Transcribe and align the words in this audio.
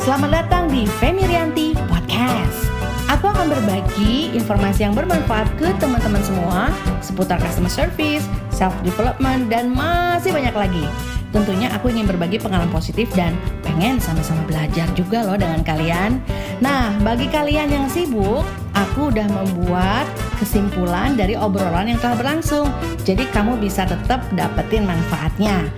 Selamat 0.00 0.32
datang 0.32 0.72
di 0.72 0.88
Femi 0.96 1.28
Rianti 1.28 1.76
Podcast. 1.76 2.72
Aku 3.12 3.28
akan 3.28 3.52
berbagi 3.52 4.32
informasi 4.32 4.88
yang 4.88 4.96
bermanfaat 4.96 5.44
ke 5.60 5.76
teman-teman 5.76 6.24
semua 6.24 6.72
seputar 7.04 7.36
customer 7.36 7.68
service, 7.68 8.24
self 8.48 8.72
development, 8.80 9.52
dan 9.52 9.68
masih 9.76 10.32
banyak 10.32 10.56
lagi. 10.56 10.88
Tentunya 11.36 11.68
aku 11.76 11.92
ingin 11.92 12.08
berbagi 12.08 12.40
pengalaman 12.40 12.72
positif 12.72 13.12
dan 13.12 13.36
pengen 13.60 14.00
sama-sama 14.00 14.40
belajar 14.48 14.88
juga 14.96 15.20
loh 15.20 15.36
dengan 15.36 15.60
kalian. 15.60 16.16
Nah, 16.64 16.96
bagi 17.04 17.28
kalian 17.28 17.68
yang 17.68 17.84
sibuk, 17.92 18.40
aku 18.72 19.12
udah 19.12 19.28
membuat 19.28 20.08
kesimpulan 20.40 21.12
dari 21.12 21.36
obrolan 21.36 21.92
yang 21.92 22.00
telah 22.00 22.16
berlangsung. 22.16 22.72
Jadi 23.04 23.28
kamu 23.36 23.60
bisa 23.60 23.84
tetap 23.84 24.24
dapetin 24.32 24.88
manfaatnya. 24.88 25.68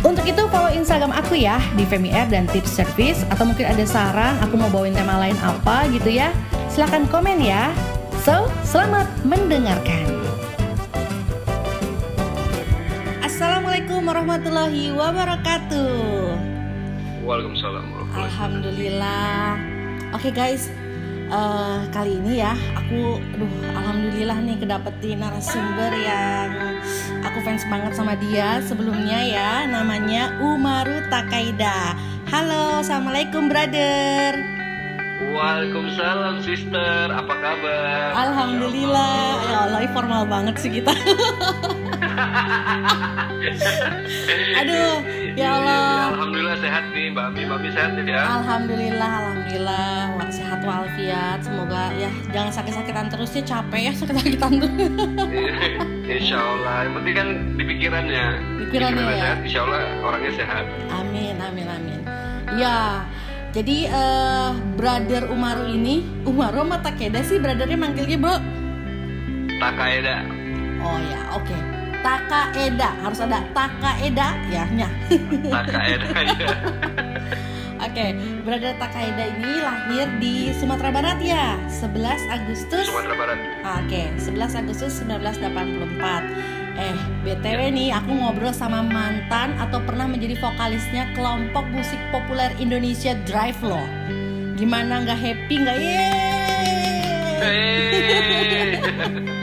Untuk 0.00 0.24
itu 0.24 0.48
follow 0.48 0.72
Instagram 0.72 1.12
aku 1.12 1.36
ya 1.36 1.60
di 1.76 1.84
Femi 1.84 2.08
Air 2.08 2.32
dan 2.32 2.48
Tips 2.48 2.72
Service 2.72 3.20
atau 3.28 3.44
mungkin 3.44 3.68
ada 3.68 3.84
saran 3.84 4.40
aku 4.40 4.56
mau 4.56 4.72
bawain 4.72 4.96
tema 4.96 5.20
lain 5.20 5.36
apa 5.44 5.84
gitu 5.92 6.08
ya. 6.08 6.32
Silahkan 6.72 7.04
komen 7.12 7.36
ya. 7.36 7.68
So, 8.24 8.48
selamat 8.64 9.04
mendengarkan. 9.28 10.08
Assalamualaikum 13.20 14.00
warahmatullahi 14.08 14.92
wabarakatuh. 14.96 15.92
Waalaikumsalam 17.20 17.84
warahmatullahi 17.92 18.24
Alhamdulillah. 18.24 19.48
Oke 20.16 20.32
guys, 20.32 20.72
eh, 21.30 21.78
kali 21.94 22.18
ini 22.18 22.42
ya 22.42 22.52
aku, 22.74 23.22
aduh, 23.22 23.52
alhamdulillah 23.78 24.38
nih 24.42 24.56
kedapetin 24.58 25.22
narasumber 25.22 25.92
yang 25.94 26.50
aku 27.22 27.38
fans 27.46 27.62
banget 27.70 27.94
sama 27.94 28.18
dia 28.18 28.58
sebelumnya 28.66 29.22
ya, 29.22 29.50
namanya 29.70 30.34
Umaru 30.42 31.06
Takaida. 31.08 31.94
Halo, 32.30 32.82
assalamualaikum 32.82 33.50
brother. 33.50 34.34
Waalaikumsalam 35.30 36.42
sister, 36.42 37.12
apa 37.14 37.34
kabar? 37.38 38.18
Alhamdulillah, 38.18 39.38
ya 39.46 39.58
Allah, 39.70 39.86
formal 39.94 40.26
banget 40.26 40.58
sih 40.58 40.70
kita. 40.74 40.90
Aduh, 44.60 45.00
ya 45.36 45.48
Allah. 45.58 46.14
Alhamdulillah 46.14 46.56
sehat 46.58 46.84
nih, 46.94 47.06
Mbak 47.14 47.24
Ami, 47.30 47.40
Mbak 47.46 47.56
Ami 47.60 47.68
sehat 47.70 47.90
ya? 48.02 48.22
Alhamdulillah, 48.40 49.12
alhamdulillah, 49.22 49.94
Wah, 50.18 50.30
sehat 50.30 50.60
walafiat. 50.66 51.38
Semoga 51.42 51.82
ya 51.94 52.10
jangan 52.34 52.52
sakit-sakitan 52.54 53.06
terus 53.10 53.30
ya 53.34 53.42
capek 53.46 53.80
ya 53.90 53.92
sakit-sakitan 53.94 54.50
tuh. 54.58 54.70
Insya 56.10 56.38
Allah, 56.38 56.76
yang 56.86 56.94
penting 56.98 57.14
kan 57.14 57.28
di 57.54 57.62
pikirannya. 57.64 58.26
Pikirannya 58.66 59.02
ya. 59.04 59.14
sehat, 59.14 59.38
Insya 59.46 59.60
Allah 59.66 59.80
orangnya 60.02 60.32
sehat. 60.34 60.64
Amin, 60.90 61.34
amin, 61.38 61.66
amin. 61.66 62.00
Ya, 62.58 63.06
jadi 63.54 63.86
eh 63.86 64.50
brother 64.74 65.30
Umaru 65.30 65.70
ini, 65.70 66.02
Umaru 66.26 66.66
sama 66.66 66.82
Takeda 66.82 67.22
sih 67.22 67.38
brothernya 67.38 67.78
manggilnya 67.78 68.18
bro. 68.18 68.36
Takaeda. 69.60 70.24
Oh 70.80 70.96
ya, 70.96 71.20
oke. 71.36 71.69
Takaeda 72.00 72.90
harus 73.04 73.20
ada 73.20 73.44
Takaeda 73.52 74.28
ya, 74.48 74.64
nya. 74.72 74.88
Takaeda 75.52 76.08
ya. 76.40 76.48
Oke, 77.80 78.12
brother 78.44 78.76
Takaeda 78.76 79.24
ini 79.36 79.52
lahir 79.60 80.06
di 80.20 80.52
Sumatera 80.52 80.92
Barat 80.92 81.18
ya, 81.20 81.56
11 81.68 82.28
Agustus. 82.28 82.84
Sumatera 82.88 83.14
Barat. 83.16 83.38
Oke, 83.84 84.12
11 84.16 84.60
Agustus 84.64 85.00
1984. 85.04 86.60
Eh, 86.80 86.96
BTW 87.24 87.60
nih 87.76 87.92
aku 87.92 88.08
ngobrol 88.16 88.56
sama 88.56 88.80
mantan 88.80 89.52
atau 89.60 89.84
pernah 89.84 90.08
menjadi 90.08 90.40
vokalisnya 90.40 91.12
kelompok 91.12 91.68
musik 91.68 92.00
populer 92.08 92.48
Indonesia 92.56 93.12
Drive 93.28 93.60
loh. 93.60 93.84
Gimana 94.56 95.04
nggak 95.04 95.18
happy 95.20 95.54
nggak? 95.60 95.76
Yeay! 95.76 96.80
Hey. 97.40 99.36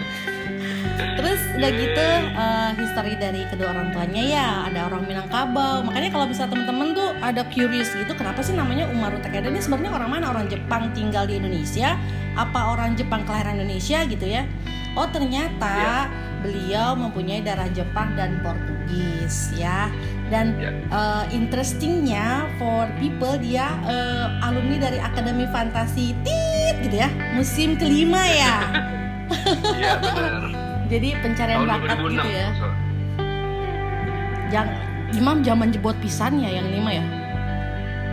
Terus 0.97 1.39
udah 1.53 1.71
gitu 1.73 2.07
eh, 2.33 2.69
history 2.77 3.13
dari 3.15 3.41
kedua 3.47 3.73
orang 3.73 3.89
tuanya 3.91 4.23
ya 4.23 4.47
ada 4.65 4.89
orang 4.89 5.05
Minangkabau. 5.05 5.85
Makanya 5.85 6.09
kalau 6.09 6.25
bisa 6.25 6.45
temen-temen 6.45 6.93
tuh 6.93 7.09
ada 7.19 7.41
curious 7.49 7.89
gitu 7.93 8.13
kenapa 8.13 8.41
sih 8.41 8.53
namanya 8.53 8.85
Umaru 8.89 9.17
Takeda 9.19 9.49
ini 9.49 9.59
sebenarnya 9.59 9.91
orang 9.93 10.09
mana? 10.09 10.25
Orang 10.29 10.45
Jepang 10.47 10.89
tinggal 10.91 11.25
di 11.25 11.37
Indonesia? 11.37 11.97
Apa 12.33 12.73
orang 12.73 12.93
Jepang 12.93 13.25
kelahiran 13.25 13.57
Indonesia 13.57 14.05
gitu 14.05 14.25
ya? 14.25 14.45
Oh 14.93 15.05
ternyata 15.09 16.09
beliau 16.41 16.93
mempunyai 16.93 17.41
darah 17.41 17.69
Jepang 17.69 18.13
dan 18.13 18.37
Portugis 18.41 19.53
ya. 19.53 19.89
Dan 20.27 20.59
Ya. 20.59 20.69
eh, 20.73 21.25
interestingnya 21.31 22.51
for 22.59 22.83
people 22.99 23.37
dia 23.37 23.73
eh, 23.85 24.25
alumni 24.43 24.77
dari 24.77 24.99
Akademi 24.99 25.47
Fantasi 25.47 26.11
Tit 26.21 26.75
gitu 26.83 26.99
ya 26.99 27.07
musim 27.33 27.77
kelima 27.77 28.21
ya. 28.21 28.55
Iya 29.77 29.99
benar. 29.99 30.46
Jadi 30.87 31.09
pencarian 31.19 31.59
Tahun 31.61 31.69
bakat 31.69 31.97
2006. 31.99 32.15
gitu 32.15 32.29
ya. 32.29 32.47
so. 32.55 32.67
Yang 34.47 34.67
Imam 35.13 35.37
zaman 35.39 35.67
jebot 35.69 35.97
pisan 35.99 36.39
ya 36.39 36.49
yang 36.49 36.67
lima 36.67 36.91
ya. 36.93 37.05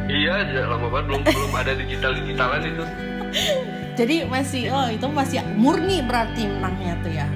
Iya, 0.05 0.35
lama 0.69 0.87
banget 0.91 1.05
belum 1.09 1.23
belum 1.25 1.53
ada 1.55 1.73
digital 1.75 2.13
digitalan 2.13 2.63
itu. 2.63 2.85
Jadi 3.99 4.17
masih 4.27 4.63
oh 4.71 4.91
itu 4.91 5.07
masih 5.07 5.39
murni 5.55 6.03
berarti 6.03 6.45
menangnya 6.45 6.95
tuh 7.01 7.13
ya. 7.13 7.27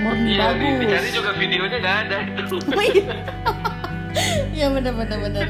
Murni 0.00 0.34
Iya, 0.34 0.46
di, 0.50 0.66
bagus. 0.66 0.78
dicari 0.82 1.08
juga 1.12 1.30
videonya 1.34 1.78
nggak 1.78 1.96
ada 2.06 2.16
itu. 2.26 2.56
Oh, 2.74 2.84
iya. 2.84 3.14
Iya 4.50 4.66
bener 4.68 4.92
bener 4.92 5.18
bener. 5.22 5.46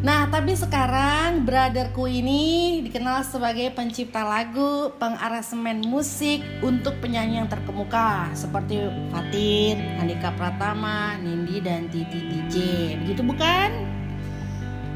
Nah 0.00 0.24
tapi 0.32 0.56
sekarang 0.56 1.44
brotherku 1.44 2.08
ini 2.08 2.80
dikenal 2.80 3.20
sebagai 3.20 3.68
pencipta 3.76 4.24
lagu, 4.24 4.96
pengaransemen 4.96 5.84
musik 5.84 6.40
untuk 6.64 6.96
penyanyi 7.04 7.44
yang 7.44 7.52
terkemuka 7.52 8.32
seperti 8.32 8.88
Fatin, 9.12 10.00
Andika 10.00 10.32
Pratama, 10.32 11.20
Nindi 11.20 11.60
dan 11.60 11.92
Titi 11.92 12.16
DJ. 12.16 12.56
Begitu 13.04 13.20
bukan? 13.20 14.00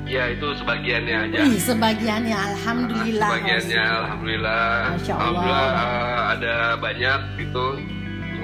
Ya 0.08 0.32
itu 0.32 0.56
sebagiannya 0.56 1.16
aja. 1.28 1.40
Wih, 1.48 1.60
sebagiannya 1.60 2.36
alhamdulillah. 2.36 3.28
Sebagiannya 3.28 3.84
alhamdulillah. 3.84 4.68
Masya 4.88 5.14
Allah. 5.16 5.28
Alhamdulillah 5.28 5.68
eh, 5.68 6.22
ada 6.32 6.56
banyak 6.80 7.20
gitu. 7.44 7.66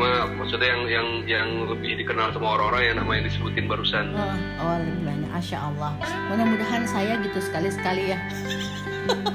Cuma 0.01 0.25
maksudnya 0.33 0.65
yang 0.73 0.83
yang 0.89 1.09
yang 1.29 1.49
lebih 1.69 2.01
dikenal 2.01 2.33
sama 2.33 2.57
orang-orang 2.57 2.89
yang 2.89 2.97
nama 3.05 3.21
yang 3.21 3.25
disebutin 3.29 3.69
barusan. 3.69 4.17
Oh, 4.17 4.33
oh 4.65 4.81
lebih 4.81 4.97
banyak, 5.05 5.29
Masya 5.29 5.59
Allah. 5.61 5.93
Mudah-mudahan 6.33 6.89
saya 6.89 7.21
gitu 7.21 7.37
sekali-sekali 7.37 8.17
ya. 8.17 8.19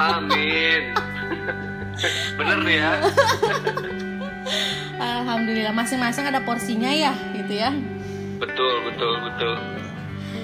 Amin. 0.01 0.97
Bener 2.41 2.57
nih 2.65 2.81
ya. 2.81 2.91
Alhamdulillah, 5.21 5.69
masing-masing 5.69 6.33
ada 6.33 6.41
porsinya 6.41 6.89
ya, 6.89 7.13
gitu 7.37 7.61
ya. 7.61 7.69
Betul 8.41 8.89
betul 8.89 9.21
betul. 9.21 9.53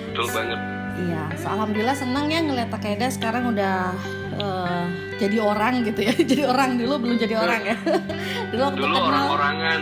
Betul 0.06 0.26
banget. 0.38 0.60
Iya, 1.02 1.24
so, 1.34 1.50
alhamdulillah 1.50 1.98
senang 1.98 2.30
ya 2.30 2.46
ngeliat 2.46 2.70
Takeda 2.70 3.10
sekarang 3.10 3.58
udah 3.58 3.90
eh, 4.38 4.86
jadi 5.22 5.38
orang 5.38 5.74
gitu 5.84 6.02
ya. 6.02 6.14
Jadi 6.26 6.42
orang 6.44 6.70
dulu 6.76 6.94
belum 6.98 7.18
jadi 7.18 7.36
orang 7.38 7.62
ya. 7.64 7.78
dulu 8.52 8.62
waktu 8.68 8.80
Dulu 8.80 8.90
kenal, 8.90 9.06
orang-orangan. 9.08 9.80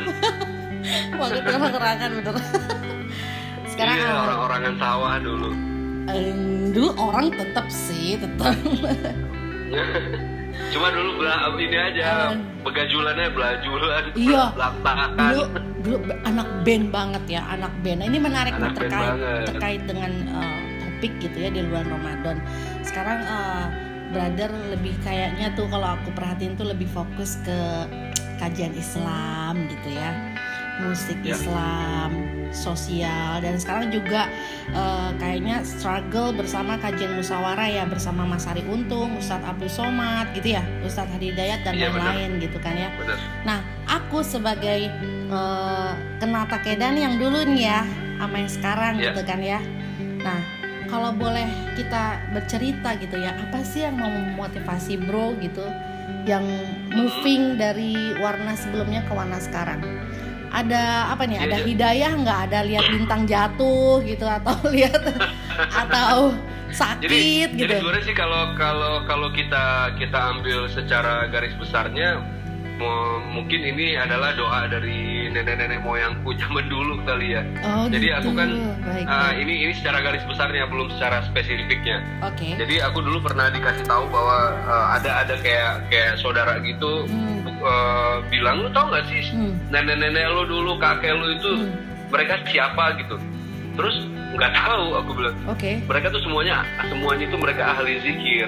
waktu 1.16 1.40
kenal 1.40 1.60
orang-orangan 1.64 2.10
bener. 2.14 2.36
sekarang 3.70 3.96
iya, 3.96 4.12
orang-orangan 4.20 4.74
sawah 4.76 5.16
dulu. 5.18 5.50
eh, 6.06 6.34
dulu 6.70 6.90
orang 7.00 7.32
tetap 7.32 7.66
sih, 7.70 8.20
tetap. 8.20 8.52
Cuma 10.70 10.88
dulu 10.90 11.10
bela, 11.18 11.36
ini 11.56 11.78
aja 11.78 12.36
begajulannya 12.60 13.28
belajulan, 13.32 14.04
Iya. 14.14 14.44
dulu 15.16 15.44
dulu 15.80 15.98
anak 16.22 16.48
band 16.62 16.86
banget 16.90 17.24
ya 17.30 17.42
anak 17.48 17.72
band 17.80 18.04
Nah, 18.04 18.08
ini 18.08 18.20
menarik 18.20 18.54
Anak 18.54 18.76
terkait 18.76 18.92
banget. 18.92 19.44
terkait 19.48 19.82
dengan 19.88 20.12
eh, 20.36 20.60
topik 20.78 21.14
gitu 21.20 21.38
ya 21.40 21.50
di 21.50 21.62
bulan 21.64 21.88
Ramadan 21.88 22.38
sekarang 22.84 23.20
eh, 23.22 23.66
brother 24.10 24.50
lebih 24.70 24.94
kayaknya 25.00 25.54
tuh 25.54 25.66
kalau 25.68 25.96
aku 25.96 26.10
perhatiin 26.12 26.54
tuh 26.54 26.66
lebih 26.66 26.90
fokus 26.90 27.38
ke 27.42 27.60
kajian 28.38 28.74
Islam 28.74 29.68
gitu 29.68 29.90
ya 29.92 30.12
musik 30.80 31.20
Ya. 31.22 31.36
Islam 31.36 32.12
sosial 32.50 33.44
dan 33.44 33.60
sekarang 33.60 33.92
juga 33.92 34.32
eh, 34.72 35.10
kayaknya 35.20 35.60
struggle 35.62 36.32
bersama 36.32 36.80
kajian 36.80 37.14
musyawarah 37.14 37.68
ya 37.68 37.84
bersama 37.84 38.24
Mas 38.24 38.48
Ari 38.48 38.64
Untung, 38.66 39.12
Ustadz 39.14 39.44
Abdul 39.44 39.68
Somad 39.68 40.32
gitu 40.34 40.56
ya, 40.56 40.64
Ustadz 40.82 41.12
Hadi 41.12 41.36
Dayat 41.36 41.62
dan 41.62 41.76
Iya, 41.76 41.92
lain-lain 41.92 42.40
gitu 42.40 42.58
kan 42.58 42.74
ya. 42.74 42.90
Bener. 42.96 43.20
Nah, 43.44 43.60
aku 43.86 44.24
sebagai 44.24 44.88
eh, 45.30 45.92
kenal 46.18 46.48
Takeda 46.48 46.90
nih 46.90 47.06
yang 47.06 47.16
dulu 47.20 47.44
nih 47.44 47.62
ya, 47.68 47.80
sama 48.18 48.36
yang 48.40 48.50
sekarang 48.50 48.94
Iya. 48.98 49.12
gitu 49.12 49.22
kan 49.28 49.40
ya. 49.44 49.60
Nah, 50.24 50.40
kalau 50.90 51.14
boleh 51.14 51.48
kita 51.78 52.20
bercerita 52.34 52.98
gitu 52.98 53.16
ya, 53.22 53.38
apa 53.38 53.62
sih 53.62 53.86
yang 53.86 53.96
mau 53.96 54.10
memotivasi 54.10 54.98
bro 55.06 55.38
gitu, 55.40 55.64
yang 56.26 56.44
moving 56.90 57.56
dari 57.56 58.18
warna 58.18 58.58
sebelumnya 58.58 59.06
ke 59.06 59.14
warna 59.14 59.38
sekarang? 59.38 59.80
Ada 60.50 61.14
apa 61.14 61.30
nih? 61.30 61.46
Ada 61.46 61.46
Iya, 61.46 61.58
iya. 61.62 61.68
hidayah 61.70 62.12
nggak? 62.26 62.40
Ada 62.50 62.60
lihat 62.66 62.86
bintang 62.90 63.22
jatuh 63.30 64.02
gitu 64.02 64.26
atau 64.26 64.58
lihat 64.74 64.98
atau 65.78 66.34
sakit 66.74 67.06
jadi, 67.06 67.54
gitu. 67.54 67.70
Jadi 67.70 67.74
sebenarnya 67.82 68.04
sih 68.10 68.18
kalau 68.18 68.58
kalau 68.58 69.06
kalau 69.06 69.30
kita 69.30 69.94
kita 69.98 70.20
ambil 70.38 70.66
secara 70.70 71.30
garis 71.30 71.54
besarnya 71.58 72.22
mungkin 73.30 73.60
ini 73.62 73.94
adalah 73.94 74.32
doa 74.34 74.66
dari 74.66 75.28
nenek-nenek 75.28 75.84
moyangku 75.84 76.32
zaman 76.42 76.66
dulu 76.68 76.96
kali 77.04 77.36
ya. 77.36 77.44
Oh, 77.62 77.86
Jadi 77.86 78.08
gitu. 78.08 78.18
aku 78.18 78.30
kan 78.34 78.50
Baik, 78.82 79.06
uh, 79.06 79.32
ini 79.36 79.54
ini 79.68 79.74
secara 79.76 80.00
garis 80.00 80.24
besarnya 80.24 80.64
belum 80.66 80.88
secara 80.96 81.24
spesifiknya. 81.28 82.00
Oke. 82.24 82.56
Jadi 82.56 82.80
aku 82.80 83.00
dulu 83.00 83.20
pernah 83.22 83.52
dikasih 83.52 83.84
tahu 83.84 84.08
bahwa 84.08 84.38
uh, 84.64 84.88
ada 84.96 85.28
ada 85.28 85.36
kayak 85.40 85.88
kayak 85.88 86.16
saudara 86.18 86.58
gitu 86.62 87.04
Hmm. 87.06 87.44
uh, 87.60 88.24
bilang 88.28 88.64
lu 88.64 88.70
tau 88.72 88.88
gak 88.90 89.06
sih 89.08 89.22
Hmm. 89.30 89.54
nenek-nenek 89.68 90.26
lu 90.32 90.44
dulu 90.46 90.80
kakek 90.80 91.14
lu 91.14 91.28
itu 91.36 91.52
Hmm. 91.60 91.72
mereka 92.10 92.40
siapa 92.48 92.96
gitu. 92.98 93.16
Terus 93.76 93.96
nggak 94.30 94.52
tahu 94.54 94.86
aku 94.94 95.12
bilang 95.16 95.36
Oke. 95.48 95.82
mereka 95.84 96.08
tuh 96.10 96.22
semuanya 96.22 96.62
semuanya 96.86 97.26
itu 97.26 97.38
mereka 97.38 97.74
ahli 97.74 97.98
zikir 98.00 98.46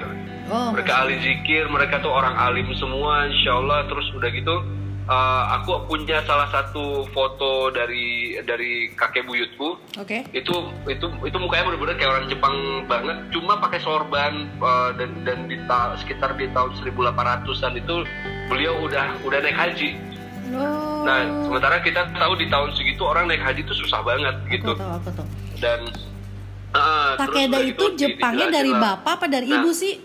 Oh. 0.52 0.68
mereka 0.70 0.92
ahli 1.00 1.16
zikir 1.18 1.64
mereka 1.66 1.96
tuh 1.98 2.12
orang 2.12 2.36
alim 2.36 2.68
semua 2.74 3.24
insya 3.24 3.56
Allah 3.56 3.88
terus 3.88 4.04
udah 4.12 4.28
gitu 4.28 4.60
uh, 5.04 5.44
aku 5.54 5.88
punya 5.88 6.20
salah 6.22 6.44
satu 6.46 6.84
foto 7.08 7.50
dari 7.68 8.36
dari 8.38 8.92
kakek 8.92 9.24
buyutku 9.24 9.80
Oke. 9.96 10.28
itu 10.30 10.52
itu 10.86 11.06
itu 11.18 11.36
mukanya 11.36 11.66
bener-bener 11.66 11.96
kayak 11.96 12.12
orang 12.12 12.26
Jepang 12.28 12.54
banget 12.84 13.16
cuma 13.30 13.56
pakai 13.56 13.80
sorban 13.80 14.32
uh, 14.58 14.92
dan 14.92 15.24
dan 15.24 15.46
di 15.46 15.56
ta- 15.64 15.96
sekitar 15.96 16.36
di 16.36 16.46
tahun 16.50 16.68
1800-an 16.76 17.72
itu 17.74 18.04
beliau 18.46 18.76
udah 18.82 19.16
udah 19.24 19.38
naik 19.40 19.56
haji 19.56 19.90
Oh. 20.52 21.00
nah 21.00 21.24
sementara 21.40 21.80
kita 21.80 22.12
tahu 22.12 22.36
di 22.36 22.44
tahun 22.46 22.76
segitu 22.76 23.00
orang 23.02 23.24
naik 23.24 23.40
haji 23.40 23.64
itu 23.64 23.72
susah 23.74 24.04
banget 24.04 24.36
gitu 24.50 24.68
Aku 24.68 24.76
tahu, 24.76 24.92
aku 24.92 25.10
tahu. 25.14 25.26
dan 25.56 25.80
uh, 26.70 27.16
terus 27.16 27.40
Takeda 27.40 27.48
udah 27.48 27.62
itu 27.64 27.84
gitu 27.86 27.96
Jepangnya 27.96 28.46
dari 28.52 28.68
bapak 28.70 29.12
apa 29.16 29.26
dari 29.28 29.48
Nah. 29.48 29.64
ibu 29.64 29.72
sih? 29.72 29.96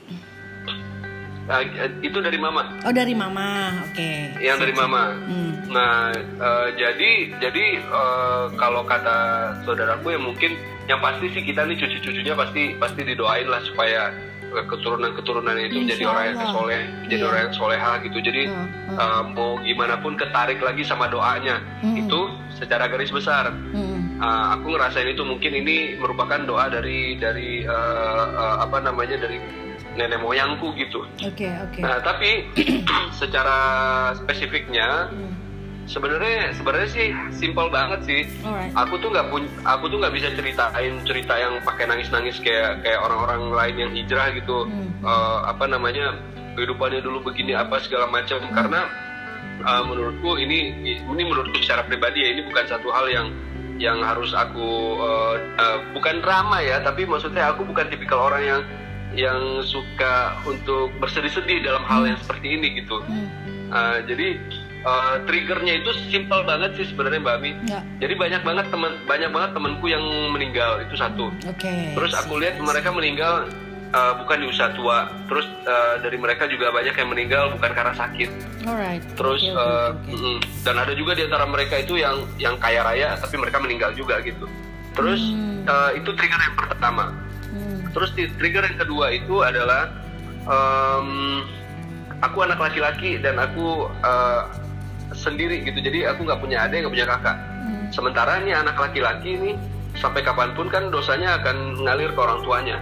Nah, 1.48 1.64
itu 2.04 2.20
dari 2.20 2.36
mama 2.36 2.76
Oh 2.84 2.92
dari 2.92 3.16
mama, 3.16 3.72
oke. 3.82 4.12
yang 4.38 4.60
dari 4.60 4.74
mama 4.74 5.16
Hmm. 5.24 5.52
nah 5.68 6.12
eh, 6.14 6.68
jadi 6.76 7.12
jadi 7.40 7.66
eh, 7.82 8.46
kalau 8.54 8.84
kata 8.84 9.18
saudaraku 9.64 10.12
ya 10.12 10.20
mungkin 10.20 10.56
yang 10.86 11.00
pasti 11.00 11.28
sih 11.30 11.42
kita 11.42 11.64
nih 11.64 11.76
cucu-cucunya 11.76 12.32
pasti 12.34 12.76
pasti 12.76 13.02
didoain 13.02 13.48
lah 13.48 13.60
supaya 13.62 14.12
keturunan 14.48 15.12
keturunan 15.14 15.56
itu 15.56 15.76
Insya 15.78 15.84
menjadi 15.84 16.04
orang 16.06 16.26
yang 16.26 16.40
soleh 16.50 16.82
jadi 17.06 17.16
Iya. 17.18 17.28
orang 17.28 17.40
yang 17.42 17.54
soleha 17.54 17.92
gitu 18.02 18.18
jadi 18.22 18.42
Hmm, 18.46 18.68
hmm. 18.88 18.98
eh, 18.98 19.22
mau 19.34 19.52
gimana 19.62 19.96
pun 19.98 20.14
ketarik 20.16 20.60
lagi 20.60 20.84
sama 20.84 21.08
doanya 21.08 21.60
Hmm. 21.80 21.96
itu 21.98 22.20
secara 22.54 22.88
garis 22.88 23.10
besar 23.10 23.52
Hmm. 23.72 23.96
Uh, 24.18 24.58
aku 24.58 24.74
ngerasain 24.74 25.06
itu 25.08 25.22
mungkin 25.22 25.54
ini 25.54 25.94
merupakan 25.96 26.42
doa 26.42 26.66
dari 26.68 27.14
dari 27.16 27.62
uh, 27.62 28.26
uh, 28.34 28.56
apa 28.66 28.82
namanya 28.82 29.14
dari 29.20 29.38
nenek 29.98 30.22
moyangku 30.22 30.72
gitu. 30.78 31.04
Oke, 31.26 31.50
oke. 31.50 31.80
Nah 31.82 31.98
tapi 32.06 32.46
secara 33.20 33.58
spesifiknya 34.14 35.10
Hmm. 35.10 35.34
sebenarnya 35.88 36.52
sebenarnya 36.54 36.90
sih 36.92 37.08
simpel 37.34 37.72
banget 37.74 38.00
sih. 38.06 38.22
Alright. 38.44 38.76
Aku 38.76 39.00
tuh 39.02 39.10
nggak 39.10 39.28
pun 39.34 39.48
aku 39.66 39.88
tuh 39.90 39.98
nggak 40.04 40.14
bisa 40.14 40.30
ceritain 40.36 40.94
cerita 41.08 41.34
yang 41.36 41.58
pakai 41.64 41.88
nangis 41.88 42.12
nangis 42.12 42.38
kayak 42.44 42.84
kayak 42.84 43.00
orang-orang 43.02 43.56
lain 43.56 43.76
yang 43.88 43.92
hijrah 43.96 44.30
gitu. 44.36 44.68
Hmm. 44.68 44.88
Uh, 45.02 45.48
apa 45.48 45.66
namanya 45.66 46.14
kehidupannya 46.58 47.02
dulu 47.06 47.22
begini 47.32 47.54
apa 47.54 47.78
segala 47.80 48.10
macam 48.10 48.42
karena 48.52 48.90
uh, 49.64 49.84
menurutku 49.86 50.42
ini 50.42 50.74
ini 50.90 51.24
menurutku 51.24 51.62
secara 51.62 51.86
pribadi 51.86 52.26
ya 52.26 52.30
ini 52.34 52.42
bukan 52.50 52.66
satu 52.66 52.90
hal 52.90 53.06
yang 53.10 53.28
yang 53.78 54.02
harus 54.02 54.34
aku 54.34 54.98
uh, 54.98 55.38
uh, 55.38 55.78
bukan 55.94 56.18
drama 56.26 56.58
ya 56.66 56.82
tapi 56.82 57.06
maksudnya 57.06 57.54
aku 57.54 57.62
bukan 57.62 57.86
tipikal 57.94 58.26
orang 58.26 58.44
yang 58.44 58.62
yang 59.14 59.40
suka 59.62 60.16
untuk 60.44 60.92
bersedih-sedih 60.98 61.62
dalam 61.62 61.84
hal 61.84 62.04
yang 62.06 62.18
seperti 62.18 62.54
ini 62.54 62.78
gitu 62.78 63.00
Hmm. 63.02 63.28
Uh, 63.68 64.00
jadi 64.04 64.40
uh, 64.82 65.20
triggernya 65.24 65.80
itu 65.80 65.92
simpel 66.08 66.40
banget 66.42 66.72
sih 66.74 66.88
sebenarnya 66.88 67.20
Mbak 67.20 67.36
Ami 67.36 67.52
Ya, 67.66 67.84
jadi 68.00 68.16
banyak 68.16 68.42
banget 68.42 68.66
teman 68.68 68.96
banyak 69.04 69.28
banget 69.28 69.52
temanku 69.52 69.86
yang 69.86 70.04
meninggal 70.30 70.80
itu 70.82 70.96
satu 70.96 71.28
oke. 71.36 71.76
terus 71.92 72.12
aku 72.14 72.40
lihat 72.40 72.56
mereka 72.58 72.90
meninggal 72.90 73.52
uh, 73.92 74.14
bukan 74.18 74.40
di 74.40 74.48
usia 74.48 74.72
tua 74.72 75.12
terus 75.28 75.44
uh, 75.64 76.00
dari 76.00 76.16
mereka 76.16 76.48
juga 76.48 76.72
banyak 76.72 76.96
yang 76.96 77.10
meninggal 77.10 77.52
bukan 77.52 77.72
karena 77.72 77.92
sakit 77.94 78.30
Alright. 78.64 79.04
terus 79.16 79.44
oke, 79.44 79.52
uh, 79.54 79.92
oke. 79.92 80.16
mm, 80.16 80.38
dan 80.64 80.76
ada 80.78 80.96
juga 80.96 81.12
di 81.12 81.24
antara 81.24 81.44
mereka 81.44 81.76
itu 81.78 82.00
yang 82.00 82.24
yang 82.38 82.56
kaya 82.56 82.82
raya 82.82 83.20
tapi 83.20 83.36
mereka 83.36 83.60
meninggal 83.60 83.92
juga 83.94 84.20
gitu 84.22 84.48
terus 84.94 85.20
Hmm. 85.28 85.68
uh, 85.68 85.92
itu 85.92 86.10
trigger 86.10 86.40
yang 86.40 86.56
pertama. 86.58 87.12
Terus 87.98 88.14
di 88.14 88.30
trigger 88.38 88.62
yang 88.62 88.78
kedua 88.78 89.10
itu 89.10 89.42
adalah 89.42 89.90
um, 90.46 91.42
aku 92.22 92.46
anak 92.46 92.62
laki-laki 92.62 93.18
dan 93.18 93.42
aku 93.42 93.90
uh, 94.06 94.46
sendiri 95.18 95.66
gitu. 95.66 95.82
Jadi 95.82 96.06
aku 96.06 96.30
nggak 96.30 96.38
punya 96.38 96.70
adik 96.70 96.86
nggak 96.86 96.94
punya 96.94 97.10
kakak. 97.10 97.38
Hmm. 97.68 97.90
sementara 97.92 98.40
nih 98.46 98.56
anak 98.56 98.80
laki-laki 98.80 99.36
ini 99.36 99.52
sampai 99.98 100.24
kapan 100.24 100.54
pun 100.56 100.70
kan 100.70 100.88
dosanya 100.94 101.42
akan 101.42 101.82
ngalir 101.82 102.14
ke 102.14 102.20
orang 102.22 102.46
tuanya. 102.46 102.78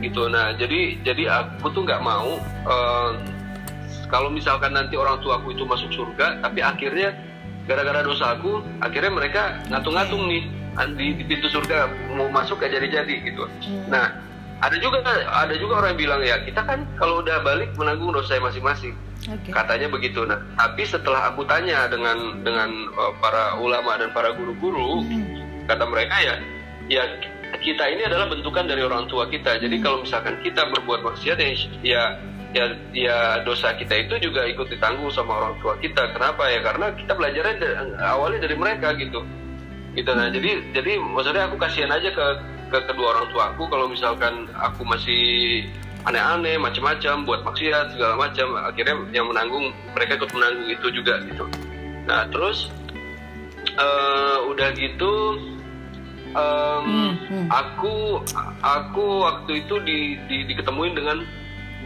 Gitu. 0.00 0.24
Nah 0.32 0.56
jadi 0.56 1.04
jadi 1.04 1.24
aku 1.44 1.68
tuh 1.76 1.84
nggak 1.84 2.00
mau 2.00 2.40
eh, 2.64 3.10
kalau 4.08 4.32
misalkan 4.32 4.72
nanti 4.72 4.96
orang 4.96 5.20
tuaku 5.20 5.52
itu 5.52 5.68
masuk 5.68 5.92
surga 5.92 6.40
tapi 6.40 6.64
akhirnya 6.64 7.12
gara-gara 7.68 8.00
dosa 8.00 8.40
aku 8.40 8.64
akhirnya 8.80 9.12
mereka 9.12 9.42
ngatung-ngatung 9.68 10.32
nih 10.32 10.63
di, 10.98 11.14
di 11.14 11.24
pintu 11.24 11.46
surga 11.48 11.86
mau 12.14 12.26
masuk 12.28 12.58
gak 12.60 12.74
jadi-jadi 12.74 13.14
gitu. 13.22 13.46
Hmm. 13.46 13.86
nah 13.88 14.06
ada 14.62 14.76
juga 14.78 15.02
ada 15.28 15.54
juga 15.58 15.82
orang 15.82 15.98
yang 15.98 16.00
bilang 16.00 16.20
ya 16.24 16.36
kita 16.46 16.62
kan 16.62 16.86
kalau 16.96 17.20
udah 17.20 17.42
balik 17.42 17.74
menanggung 17.76 18.14
dosa 18.14 18.38
masing-masing. 18.38 18.94
Oke. 19.24 19.56
katanya 19.56 19.88
begitu. 19.88 20.20
Nah 20.28 20.36
tapi 20.56 20.84
setelah 20.84 21.32
aku 21.32 21.48
tanya 21.48 21.88
dengan 21.88 22.44
dengan 22.44 22.68
uh, 22.92 23.12
para 23.24 23.56
ulama 23.56 23.96
dan 23.96 24.12
para 24.12 24.36
guru-guru 24.36 25.00
Hmm. 25.04 25.64
kata 25.64 25.84
mereka 25.88 26.16
ya 26.20 26.34
ya 26.92 27.02
kita 27.64 27.88
ini 27.88 28.04
adalah 28.04 28.28
bentukan 28.28 28.68
dari 28.68 28.84
orang 28.84 29.08
tua 29.08 29.24
kita. 29.32 29.56
Jadi 29.56 29.80
kalau 29.80 30.04
misalkan 30.04 30.36
kita 30.44 30.68
berbuat 30.68 31.00
maksiat 31.00 31.40
ya 31.40 31.50
ya 31.80 32.02
ya, 32.52 32.64
ya 32.92 33.18
dosa 33.42 33.72
kita 33.74 34.06
itu 34.06 34.28
juga 34.28 34.44
ikut 34.44 34.68
ditanggung 34.68 35.08
sama 35.08 35.40
orang 35.40 35.54
tua 35.64 35.74
kita. 35.80 36.12
Kenapa? 36.12 36.44
Ya 36.52 36.60
karena 36.60 36.92
kita 36.92 37.12
belajarnya 37.16 37.56
awalnya 38.04 38.44
dari 38.44 38.56
mereka 38.60 38.92
gitu 39.00 39.24
gitu 39.94 40.10
nah 40.14 40.26
jadi 40.30 40.60
jadi 40.74 40.98
maksudnya 40.98 41.46
aku 41.46 41.56
kasihan 41.58 41.90
aja 41.94 42.10
ke 42.10 42.26
ke 42.70 42.78
kedua 42.90 43.14
orang 43.14 43.26
tua 43.30 43.54
aku 43.54 43.70
kalau 43.70 43.86
misalkan 43.86 44.50
aku 44.58 44.82
masih 44.82 45.62
aneh-aneh 46.04 46.60
macam-macam 46.60 47.24
buat 47.24 47.40
maksiat 47.46 47.96
segala 47.96 48.14
macam 48.28 48.52
akhirnya 48.60 48.94
yang 49.16 49.26
menanggung 49.30 49.72
mereka 49.96 50.20
ikut 50.20 50.30
menanggung 50.36 50.68
itu 50.68 50.86
juga 50.92 51.16
gitu. 51.24 51.48
Nah 52.04 52.28
terus 52.28 52.68
eh, 53.72 54.38
udah 54.52 54.68
gitu 54.76 55.12
Hmm, 56.34 57.14
hmm. 57.30 57.46
aku 57.46 58.18
aku 58.58 59.04
waktu 59.22 59.62
itu 59.62 59.78
di, 59.86 60.18
di 60.26 60.36
diketemuin 60.50 60.98
dengan 60.98 61.22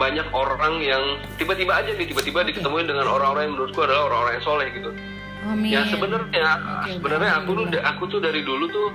banyak 0.00 0.24
orang 0.32 0.80
yang 0.80 1.04
tiba-tiba 1.36 1.84
aja 1.84 1.92
nih 1.92 2.08
tiba-tiba 2.08 2.48
diketemuin 2.48 2.88
dengan 2.88 3.12
orang-orang 3.12 3.44
yang 3.44 3.54
menurutku 3.60 3.84
adalah 3.84 4.08
orang-orang 4.08 4.32
yang 4.40 4.46
soleh 4.48 4.68
gitu 4.72 4.90
Amin. 5.46 5.70
Ya 5.70 5.86
sebenarnya 5.86 6.50
Oke, 6.82 6.90
sebenarnya 6.98 7.32
aku 7.42 7.50
tuh 7.54 7.66
aku 7.78 8.02
tuh 8.10 8.18
dari 8.18 8.40
dulu 8.42 8.64
tuh 8.70 8.88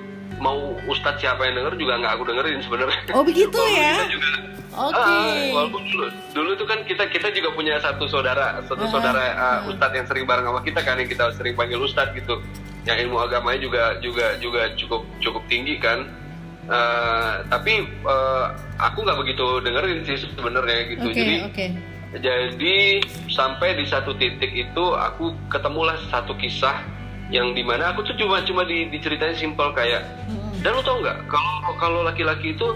mau 0.43 0.75
ustadz 0.89 1.23
siapa 1.23 1.47
yang 1.47 1.63
denger 1.63 1.73
juga 1.79 1.93
nggak 2.03 2.13
aku 2.19 2.23
dengerin 2.27 2.59
sebenarnya. 2.59 2.99
Oh 3.15 3.23
begitu 3.23 3.59
ya? 3.71 3.95
juga, 4.11 4.29
Oke. 4.73 4.97
Ah, 4.97 5.53
walaupun 5.53 5.81
dulu 5.87 6.05
dulu 6.33 6.49
tuh 6.57 6.67
kan 6.67 6.79
kita 6.83 7.05
kita 7.07 7.29
juga 7.31 7.53
punya 7.53 7.77
satu 7.79 8.09
saudara 8.09 8.59
satu 8.65 8.83
Ah, 8.83 8.91
saudara 8.91 9.23
uh, 9.37 9.69
ustadz 9.69 9.95
yang 9.95 10.07
sering 10.09 10.25
bareng 10.25 10.45
sama 10.49 10.61
kita 10.65 10.81
kan 10.81 10.97
yang 10.99 11.07
kita 11.07 11.29
sering 11.37 11.53
panggil 11.55 11.79
ustadz 11.79 12.11
gitu. 12.17 12.41
Yang 12.83 13.07
ilmu 13.07 13.17
agamanya 13.21 13.59
juga 13.63 13.83
juga 14.03 14.35
juga 14.43 14.61
cukup 14.75 15.07
cukup 15.23 15.43
tinggi 15.47 15.79
kan. 15.79 16.03
Eh, 16.63 17.33
tapi 17.51 17.83
eh, 17.83 18.45
aku 18.79 19.03
nggak 19.03 19.19
begitu 19.19 19.59
dengerin 19.67 19.99
sih 20.07 20.15
sebenarnya 20.31 20.95
gitu. 20.95 21.07
Oke, 21.11 21.15
Jadi 21.19 21.35
oke. 21.43 21.65
Jadi 22.15 23.01
sampai 23.27 23.73
di 23.73 23.85
satu 23.85 24.13
titik 24.13 24.51
itu 24.51 24.83
aku 24.91 25.33
ketemulah 25.47 25.97
satu 26.07 26.33
kisah 26.35 26.81
yang 27.27 27.51
di 27.51 27.61
mana 27.61 27.89
aku 27.89 28.03
tuh 28.03 28.13
cuma 28.13 28.41
cuma 28.41 28.61
di, 28.61 28.85
diceritain 28.87 29.33
simpel 29.33 29.71
kayak 29.71 30.05
Hmm. 30.23 30.53
dan 30.61 30.71
lu 30.71 30.81
tau 30.81 30.97
nggak 30.97 31.17
kalau 31.25 31.53
kalau 31.75 31.99
laki-laki 32.01 32.53
itu 32.53 32.67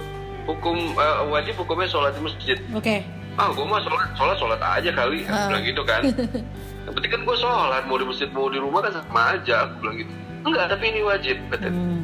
hukum 0.44 0.76
eh, 0.94 1.18
wajib 1.28 1.54
hukumnya 1.56 1.86
sholat 1.86 2.12
di 2.12 2.22
masjid 2.22 2.58
Oke. 2.72 3.04
ah 3.36 3.50
gue 3.50 3.62
mah 3.62 3.80
sholat 3.80 4.08
sholat 4.14 4.36
sholat 4.36 4.60
aja 4.60 4.90
kali 4.90 5.22
aku 5.22 5.32
Ah. 5.32 5.48
bilang 5.48 5.64
gitu 5.64 5.82
kan 5.84 6.02
yang 6.84 6.94
penting 6.94 7.12
kan 7.12 7.22
gue 7.22 7.36
sholat 7.38 7.84
mau 7.86 7.96
di 7.96 8.06
masjid 8.06 8.30
mau 8.30 8.48
di 8.48 8.58
rumah 8.58 8.82
kan 8.82 8.92
sama 8.98 9.22
aja 9.34 9.56
aku 9.64 9.74
bilang 9.80 9.96
gitu 10.00 10.12
enggak 10.44 10.66
tapi 10.68 10.84
ini 10.88 11.02
wajib 11.02 11.38
kata 11.48 11.68
Hmm. 11.68 12.02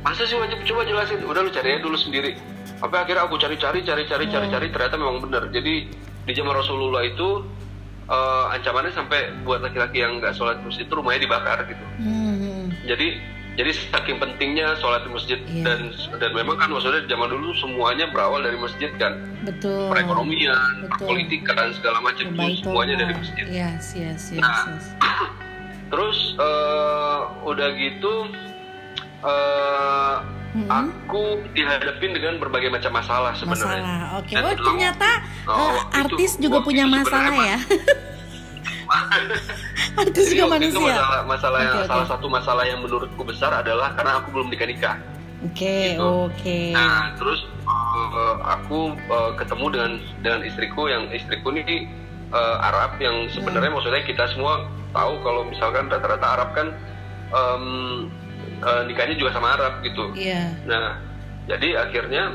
masa 0.00 0.22
sih 0.22 0.34
wajib 0.34 0.58
coba 0.64 0.80
jelasin 0.82 1.18
udah 1.20 1.40
lu 1.40 1.50
cari 1.50 1.68
aja 1.68 1.80
dulu 1.82 1.96
sendiri 1.96 2.32
sampai 2.76 2.98
akhirnya 3.00 3.22
aku 3.22 3.34
cari-cari 3.36 3.78
cari-cari 3.80 4.24
Hmm. 4.24 4.32
cari-cari 4.32 4.66
ternyata 4.68 4.96
memang 4.96 5.18
benar 5.20 5.42
jadi 5.50 5.74
di 6.26 6.32
zaman 6.34 6.52
Rasulullah 6.52 7.02
itu 7.02 7.46
eh, 8.06 8.44
ancamannya 8.52 8.92
sampai 8.92 9.18
buat 9.42 9.58
laki-laki 9.60 9.98
yang 9.98 10.18
nggak 10.18 10.30
sholat 10.32 10.58
masjid 10.60 10.82
itu 10.82 10.94
rumahnya 10.94 11.26
dibakar 11.26 11.62
gitu 11.64 11.84
Hmm. 11.98 12.70
jadi 12.84 13.18
jadi 13.56 13.72
saking 13.72 14.20
pentingnya 14.20 14.76
sholat 14.76 15.00
di 15.02 15.10
masjid 15.10 15.38
Iya. 15.42 15.64
dan 15.64 15.78
dan 16.20 16.30
memang 16.30 16.54
kan 16.54 16.68
maksudnya 16.68 17.08
zaman 17.08 17.32
dulu 17.32 17.56
semuanya 17.56 18.04
berawal 18.06 18.38
dari 18.38 18.54
masjid 18.54 18.92
kan 18.94 19.16
betul 19.42 19.88
perekonomian 19.88 20.84
Betul. 20.84 21.06
politikan 21.08 21.56
segala 21.72 21.98
macam 21.98 22.26
itu 22.28 22.60
semuanya 22.60 23.00
dari 23.00 23.14
masjid 23.16 23.44
yes 23.48 23.96
yes 23.96 24.22
yes, 24.28 24.44
Nah, 24.44 24.76
yes. 24.76 24.86
terus 25.90 26.18
eh, 26.36 27.20
udah 27.42 27.68
gitu 27.74 28.14
eh, 29.24 30.16
Mm-mm. 30.56 30.68
aku 31.04 31.22
dihadapin 31.52 32.10
dengan 32.10 32.34
berbagai 32.36 32.70
macam 32.70 32.88
masalah 32.90 33.32
sebenarnya 33.34 33.76
masalah 33.76 34.16
oke 34.16 34.32
Dan 34.32 34.42
oh 34.42 34.54
ternyata 34.56 35.10
Oh, 35.44 35.52
eh, 35.52 35.68
waktu 35.68 35.84
itu- 35.84 36.00
artis 36.00 36.32
juga 36.38 36.58
punya 36.60 36.84
masalah 36.88 37.34
ya 37.36 37.58
artis 39.96 40.24
Jadi 40.24 40.32
juga 40.32 40.44
waktu 40.48 40.64
itu 40.64 40.78
manusia 40.78 40.94
masalah, 40.94 41.20
masalah 41.26 41.58
yang 41.60 41.76
oke. 41.76 41.86
salah 41.86 42.06
satu 42.06 42.26
masalah 42.28 42.64
yang 42.64 42.80
menurutku 42.80 43.22
besar 43.22 43.50
adalah 43.52 43.92
karena 43.92 44.12
aku 44.16 44.28
belum 44.30 44.48
nikah 44.48 44.64
nikah. 44.64 44.96
oke 45.42 45.74
Gitu. 45.86 46.00
oke 46.00 46.58
Nah, 46.72 47.12
terus 47.14 47.40
uh, 47.62 48.34
aku 48.42 48.78
uh, 49.06 49.32
ketemu 49.34 49.66
dengan 49.70 49.92
dengan 50.20 50.40
istriku 50.42 50.82
yang 50.86 51.10
istriku 51.10 51.52
ini 51.52 51.90
uh, 52.30 52.56
Arab 52.62 52.96
yang 52.98 53.28
sebenarnya 53.28 53.68
Hmm. 53.68 53.76
maksudnya 53.76 54.02
kita 54.02 54.24
semua 54.28 54.64
tahu 54.90 55.20
kalau 55.20 55.44
misalkan 55.44 55.84
rata-rata 55.86 56.26
Arab 56.30 56.48
kan 56.54 56.66
um, 57.30 57.64
uh, 58.62 58.82
nikahnya 58.84 59.16
juga 59.16 59.34
sama 59.34 59.56
Arab 59.56 59.82
gitu. 59.82 60.12
iya 60.14 60.52
Nah, 60.64 60.96
jadi 61.46 61.82
akhirnya 61.82 62.32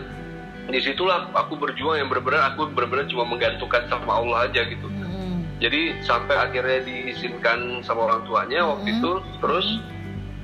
di 0.67 0.79
situlah 0.79 1.27
aku 1.33 1.57
berjuang 1.57 1.99
yang 1.99 2.07
benar-benar 2.07 2.53
aku 2.53 2.69
benar-benar 2.71 3.09
cuma 3.09 3.25
menggantungkan 3.25 3.87
sama 3.89 4.11
Allah 4.13 4.47
aja 4.47 4.61
gitu. 4.65 4.87
Mm-mm. 4.87 5.43
Jadi 5.59 5.99
sampai 6.01 6.35
akhirnya 6.37 6.79
diizinkan 6.81 7.81
sama 7.81 8.07
orang 8.07 8.21
tuanya 8.25 8.65
waktu 8.65 8.87
Mhm. 8.87 8.97
itu, 8.97 9.11
terus 9.41 9.67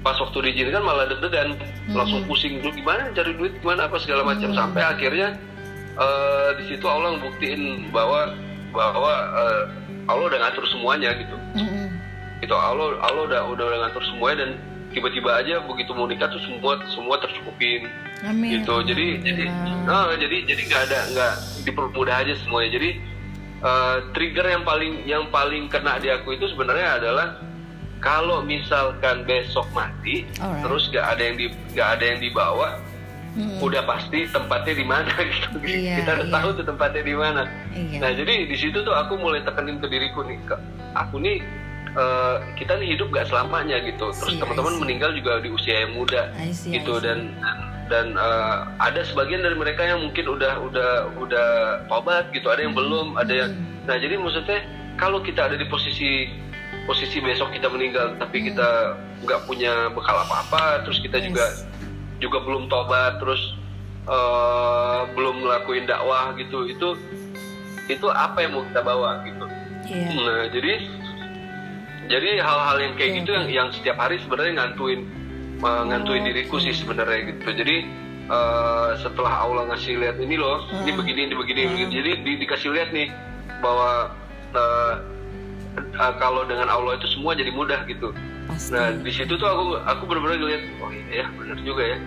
pas 0.01 0.17
waktu 0.17 0.37
diizinkan 0.51 0.83
malah 0.83 1.05
deg-degan, 1.07 1.55
Mhm. 1.57 1.95
langsung 1.95 2.21
pusing 2.25 2.59
lu 2.59 2.69
gimana 2.71 3.07
cari 3.11 3.33
duit 3.33 3.55
gimana 3.61 3.87
apa 3.87 3.97
segala 3.97 4.25
macam 4.25 4.51
Mhm. 4.51 4.57
sampai 4.57 4.81
akhirnya 4.83 5.29
eh, 5.97 6.49
di 6.61 6.63
situ 6.69 6.85
Allah 6.85 7.17
ngebuktiin 7.17 7.89
bahwa 7.89 8.29
bahwa 8.69 9.13
eh, 9.33 9.63
Allah 10.05 10.25
udah 10.29 10.39
ngatur 10.45 10.65
semuanya 10.69 11.09
gitu. 11.17 11.33
Mm-mm. 11.57 11.87
Gitu 12.37 12.53
Allah 12.53 13.01
Allah 13.01 13.21
udah 13.25 13.41
udah, 13.49 13.65
udah 13.65 13.77
ngatur 13.87 14.03
semuanya 14.05 14.45
dan 14.45 14.51
tiba-tiba 14.89 15.29
aja 15.35 15.59
begitu 15.61 15.91
mau 15.91 16.05
nikah 16.05 16.27
tuh 16.27 16.39
semua 16.41 16.79
semua 16.89 17.15
tercukupin 17.17 17.85
amin 18.23 18.59
gitu 18.59 18.81
jadi 18.81 19.19
jadi 19.19 19.43
Alhamdulillah. 19.45 20.03
ah, 20.03 20.15
jadi 20.15 20.37
jadi 20.45 20.61
nggak 20.63 20.81
ada 20.87 20.99
nggak 21.11 21.33
dipermudah 21.63 22.15
aja 22.17 22.33
semuanya 22.39 22.69
jadi 22.73 22.89
eh, 23.59 23.95
trigger 24.11 24.45
yang 24.47 24.63
paling 24.63 24.93
yang 25.03 25.23
paling 25.27 25.67
kena 25.67 25.97
di 25.97 26.09
aku 26.09 26.33
itu 26.33 26.47
sebenarnya 26.49 26.97
adalah 26.97 27.27
kalau 27.97 28.41
misalkan 28.41 29.25
besok 29.25 29.65
mati 29.71 30.23
Alright. 30.37 30.61
terus 30.61 30.83
nggak 30.87 31.05
ada 31.07 31.21
yang 31.23 31.35
di 31.35 31.45
nggak 31.73 31.89
ada 31.93 32.03
yang 32.05 32.19
dibawa 32.21 32.69
Mm-mm. 33.37 33.61
udah 33.61 33.85
pasti 33.85 34.25
tempatnya 34.25 34.73
di 34.73 34.85
mana 34.85 35.13
gitu 35.29 35.61
Iya, 35.61 36.01
kita 36.01 36.11
udah 36.15 36.25
iya. 36.25 36.35
tahu 36.41 36.49
tuh 36.57 36.65
tempatnya 36.65 37.03
di 37.03 37.13
mana 37.13 37.41
iya 37.69 37.97
nah 38.01 38.09
jadi 38.09 38.33
di 38.49 38.55
situ 38.57 38.81
tuh 38.81 38.93
aku 38.93 39.13
mulai 39.13 39.45
tekenin 39.45 39.77
ke 39.77 39.85
diriku 39.85 40.25
nih 40.25 40.41
aku 40.93 41.21
nih 41.21 41.45
eh, 41.89 42.35
kita 42.55 42.75
nih 42.75 42.93
hidup 42.93 43.07
gak 43.09 43.27
selamanya 43.27 43.79
gitu 43.79 44.11
terus 44.11 44.35
teman-teman 44.35 44.75
meninggal 44.77 45.11
juga 45.11 45.39
di 45.39 45.49
usia 45.49 45.83
yang 45.83 45.93
muda 45.93 46.33
I 46.35 46.51
see, 46.51 46.73
I 46.73 46.81
gitu 46.81 46.97
see. 46.97 47.05
dan 47.05 47.19
dan 47.87 48.05
eh, 48.13 48.55
ada 48.77 49.01
sebagian 49.01 49.39
dari 49.39 49.53
mereka 49.53 49.81
yang 49.81 50.01
mungkin 50.01 50.27
udah 50.29 50.59
udah 50.61 50.91
udah 51.15 51.49
tobat 51.85 52.27
gitu 52.31 52.47
ada 52.47 52.59
yang 52.59 52.73
belum 52.73 53.15
ada 53.15 53.31
yang 53.31 53.51
Hmm. 53.53 53.87
nah 53.87 53.95
jadi 53.95 54.19
maksudnya 54.19 54.59
kalau 54.95 55.21
kita 55.21 55.45
ada 55.45 55.55
di 55.55 55.63
posisi 55.65 56.27
posisi 56.83 57.19
besok 57.19 57.51
kita 57.51 57.67
meninggal 57.67 58.17
tapi 58.17 58.43
Hmm. 58.43 58.47
kita 58.49 58.67
nggak 59.23 59.41
punya 59.45 59.73
bekal 59.89 60.19
apa-apa 60.19 60.83
terus 60.83 60.99
kita 60.99 61.17
Yes. 61.17 61.25
juga 61.27 61.45
juga 62.17 62.37
belum 62.41 62.67
tobat 62.67 63.17
terus 63.17 63.55
eh, 64.05 64.99
belum 65.13 65.41
ngelakuin 65.41 65.83
dakwah 65.83 66.31
gitu 66.33 66.63
itu 66.65 66.87
itu 67.87 68.05
apa 68.05 68.39
yang 68.39 68.51
mau 68.51 68.63
kita 68.63 68.81
bawa 68.81 69.23
gitu 69.23 69.45
iya 69.85 70.11
nah 70.13 70.43
jadi 70.47 70.71
jadi 72.07 72.39
hal-hal 72.39 72.77
yang 72.79 72.93
kayak 72.95 73.11
gitu 73.19 73.29
yang 73.31 73.45
yang 73.47 73.67
setiap 73.69 73.97
hari 73.97 74.17
sebenarnya 74.17 74.53
ngantuin 74.57 75.03
uh, 75.59 75.83
ngantuin 75.83 76.23
Oke. 76.23 76.27
diriku 76.31 76.55
sih 76.57 76.71
sebenarnya 76.71 77.31
gitu 77.31 77.47
jadi 77.53 77.75
uh, 78.27 78.95
setelah 78.95 79.43
Allah 79.43 79.63
ngasih 79.69 79.99
lihat 79.99 80.17
ini 80.17 80.35
loh 80.35 80.63
ini 80.81 80.91
Hmm. 80.91 80.97
begini 80.97 81.19
ini 81.25 81.35
begini, 81.35 81.61
Hmm. 81.63 81.71
begini. 81.75 81.91
jadi 81.93 82.11
di- 82.23 82.39
dikasih 82.41 82.69
lihat 82.71 82.89
nih 82.91 83.07
bahwa 83.59 84.11
uh, 84.53 84.93
uh, 85.95 86.13
kalau 86.17 86.43
dengan 86.43 86.67
Allah 86.67 86.95
itu 86.95 87.07
semua 87.09 87.33
jadi 87.33 87.49
mudah 87.49 87.83
gitu 87.85 88.15
pasti 88.47 88.71
nah 88.71 88.89
di 88.89 89.11
situ 89.11 89.33
tuh 89.33 89.43
aku 89.43 89.63
aku 89.83 90.01
benar-benar 90.07 90.39
ngeliat 90.39 90.63
oh 90.79 90.89
iya 90.89 91.05
ya 91.11 91.25
benar 91.33 91.57
juga 91.61 91.83
ya 91.83 91.97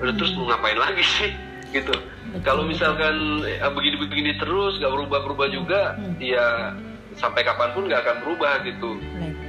udah 0.00 0.14
terus 0.16 0.32
mau 0.32 0.48
ngapain 0.48 0.78
lagi 0.78 1.04
sih 1.04 1.30
gitu 1.76 1.92
kalau 2.40 2.62
misalkan 2.62 3.42
begini-begini 3.74 4.38
terus 4.38 4.78
gak 4.78 4.88
berubah-berubah 4.88 5.46
juga 5.50 5.80
Hmm. 6.00 6.16
ya 6.16 6.72
sampai 7.20 7.44
kapan 7.44 7.68
pun 7.70 7.82
nggak 7.84 8.00
akan 8.00 8.16
berubah 8.20 8.64
gitu 8.64 8.96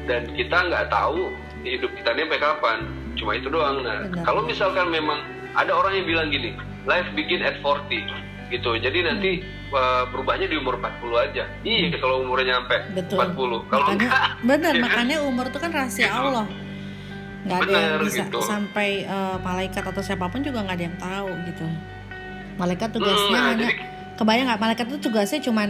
dan 0.03 0.27
kita 0.29 0.57
nggak 0.61 0.85
tahu 0.87 1.31
hidup 1.63 1.91
kita 1.93 2.09
ini 2.11 2.21
sampai 2.21 2.41
kapan 2.41 2.77
cuma 3.13 3.31
itu 3.33 3.47
doang 3.47 3.79
nah 3.79 4.03
Benar. 4.03 4.23
kalau 4.23 4.41
misalkan 4.43 4.87
memang 4.87 5.19
ada 5.53 5.71
orang 5.71 5.95
yang 5.95 6.05
bilang 6.05 6.27
gini 6.27 6.51
life 6.83 7.07
begin 7.13 7.39
at 7.39 7.55
40 7.59 7.87
gitu 8.49 8.75
jadi 8.75 8.99
nanti 9.05 9.39
uh, 9.71 10.03
berubahnya 10.09 10.45
di 10.45 10.55
umur 10.55 10.75
40 10.75 10.99
aja 11.23 11.43
iya 11.63 11.87
kalau 11.95 12.21
umurnya 12.21 12.59
sampai 12.59 12.77
Betul. 12.93 13.17
40 13.31 13.71
kalau 13.71 13.83
makanya 13.85 13.95
enggak 13.95 14.23
benar 14.49 14.71
ya 14.71 14.75
kan? 14.75 14.83
makanya 14.83 15.17
umur 15.23 15.45
itu 15.47 15.57
kan 15.57 15.71
rahasia 15.71 16.03
Gitu. 16.03 16.17
Allah 16.17 16.45
nggak 17.41 17.57
ada 17.59 17.73
yang 17.73 17.99
bisa 18.03 18.23
gitu. 18.23 18.39
sampai 18.43 18.89
eh, 19.01 19.35
malaikat 19.39 19.81
atau 19.81 20.01
siapa 20.03 20.27
pun 20.27 20.43
juga 20.43 20.61
nggak 20.61 20.75
ada 20.75 20.85
yang 20.85 20.97
tahu 20.99 21.29
gitu 21.47 21.65
malaikat 22.53 22.89
tugasnya 22.91 23.17
Hmm, 23.23 23.33
nah, 23.33 23.43
hanya 23.49 23.65
jadi- 23.65 23.79
kebayang 24.13 24.45
nggak 24.45 24.61
malaikat 24.61 24.85
itu 24.87 24.97
tugasnya 25.01 25.39
cuman 25.41 25.69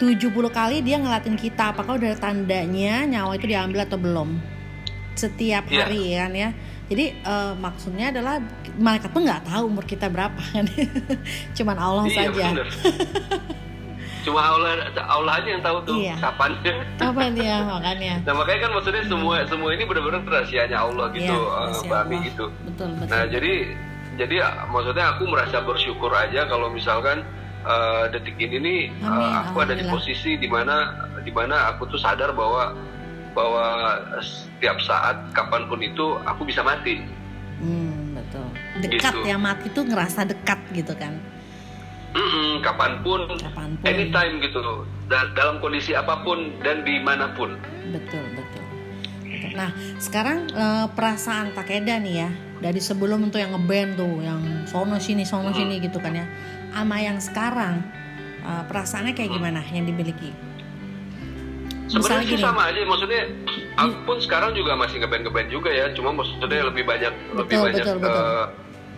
70 0.00 0.32
kali 0.48 0.80
dia 0.80 0.96
ngelatin 0.96 1.36
kita. 1.36 1.70
Apakah 1.70 2.00
udah 2.00 2.16
tandanya 2.16 3.04
nyawa 3.04 3.36
itu 3.36 3.46
diambil 3.46 3.84
atau 3.84 4.00
belum? 4.00 4.40
Setiap 5.12 5.68
Iya. 5.68 5.84
hari 5.84 6.02
kan 6.16 6.32
ya. 6.32 6.48
Jadi 6.88 7.04
eh, 7.14 7.52
maksudnya 7.54 8.08
adalah 8.08 8.40
malaikat 8.74 9.12
tuh 9.12 9.22
nggak 9.22 9.44
tahu 9.44 9.62
umur 9.68 9.84
kita 9.84 10.08
berapa 10.08 10.40
kan. 10.40 10.64
Cuman 11.56 11.76
Allah 11.76 12.04
iya 12.08 12.16
saja. 12.26 12.44
cuma 14.20 14.36
Allah 14.44 14.84
Allah 15.00 15.40
aja 15.40 15.48
yang 15.48 15.64
tahu 15.64 15.80
tuh 15.80 15.96
Iya. 15.96 16.12
kapan 16.20 16.52
apa 17.00 17.22
dia 17.32 17.56
makanya. 17.72 18.14
Nah 18.20 18.34
makanya 18.36 18.68
kan 18.68 18.72
maksudnya 18.76 19.02
semua 19.08 19.40
semua 19.48 19.72
ini 19.72 19.88
benar-benar 19.88 20.20
rahasianya 20.28 20.76
Allah 20.76 21.08
gitu 21.16 21.32
Iya, 21.32 21.80
Mbak 21.88 22.00
Ami 22.04 22.12
Allah. 22.12 22.26
gitu. 22.28 22.44
Betul 22.68 22.88
betul. 23.00 23.08
Nah 23.08 23.22
jadi 23.32 23.52
jadi 24.20 24.36
maksudnya 24.68 25.04
aku 25.16 25.24
merasa 25.24 25.64
bersyukur 25.64 26.12
aja 26.12 26.44
kalau 26.52 26.68
misalkan 26.68 27.24
eh, 27.62 28.04
detik 28.10 28.36
ini 28.36 28.56
nih 28.56 28.80
Amin, 29.00 29.44
aku 29.44 29.56
ada 29.58 29.72
di 29.72 29.84
posisi 29.84 30.34
di 30.34 30.46
mana 30.46 30.88
di 31.18 31.30
mana 31.30 31.70
aku 31.70 31.84
tuh 31.86 31.96
sadar 31.96 32.30
bahwa 32.30 32.72
bahwa 33.30 33.64
setiap 34.18 34.80
saat 34.80 35.16
kapan 35.30 35.64
pun 35.64 35.78
itu 35.78 36.18
aku 36.20 36.42
bisa 36.42 36.60
mati. 36.60 36.98
Hmm, 37.56 38.16
betul. 38.16 38.46
Dekat 38.80 39.14
Gitu. 39.14 39.26
ya 39.26 39.36
mati 39.36 39.68
tuh 39.68 39.84
ngerasa 39.84 40.24
dekat 40.24 40.58
gitu 40.72 40.90
kan. 40.94 41.14
Mm-mm, 42.10 42.58
kapan 42.58 42.98
pun, 43.00 43.22
Kapan 43.36 43.70
pun. 43.76 43.86
anytime 43.86 44.40
gitu. 44.40 44.82
Da- 45.06 45.30
dalam 45.30 45.60
kondisi 45.60 45.94
apa 45.94 46.20
pun 46.20 46.58
dan 46.58 46.82
di 46.82 46.98
mana 46.98 47.30
pun. 47.30 47.54
Betul, 47.86 48.24
betul. 48.34 48.64
Betul. 49.22 49.50
Nah, 49.54 49.70
sekarang 49.96 50.50
eh, 50.50 50.86
perasaan 50.90 51.54
Pak 51.54 51.70
Eda 51.70 51.96
nih 51.96 52.14
ya, 52.18 52.30
dari 52.58 52.82
sebelum 52.82 53.30
tuh 53.30 53.38
yang 53.38 53.54
ngeband 53.54 53.94
tuh, 53.94 54.18
yang 54.18 54.40
sono 54.66 54.98
sini 54.98 55.22
sono 55.22 55.48
Hmm. 55.48 55.58
sini 55.60 55.78
gitu 55.78 55.96
kan 55.96 56.10
ya, 56.12 56.26
sama 56.70 56.96
yang 56.96 57.18
sekarang 57.18 57.82
eh, 58.40 58.62
perasaannya 58.64 59.12
kayak 59.12 59.28
Hmm. 59.28 59.36
gimana 59.36 59.60
yang 59.68 59.84
dimiliki? 59.84 60.32
Sebenarnya 61.86 62.22
sih 62.22 62.38
gini. 62.38 62.40
sama 62.40 62.70
aja, 62.70 62.80
maksudnya 62.84 63.22
aku 63.76 63.94
pun 64.06 64.16
sekarang 64.16 64.54
juga 64.54 64.78
masih 64.78 65.02
ngeband 65.02 65.26
ngeband 65.26 65.48
juga 65.50 65.68
ya, 65.68 65.90
cuma 65.90 66.14
maksudnya 66.14 66.62
lebih 66.64 66.86
banyak 66.86 67.10
lebih 67.34 67.50
Betul, 67.50 67.66
banyak 67.66 67.84
betul, 67.84 67.96
betul. 67.98 68.14
eh, 68.14 68.44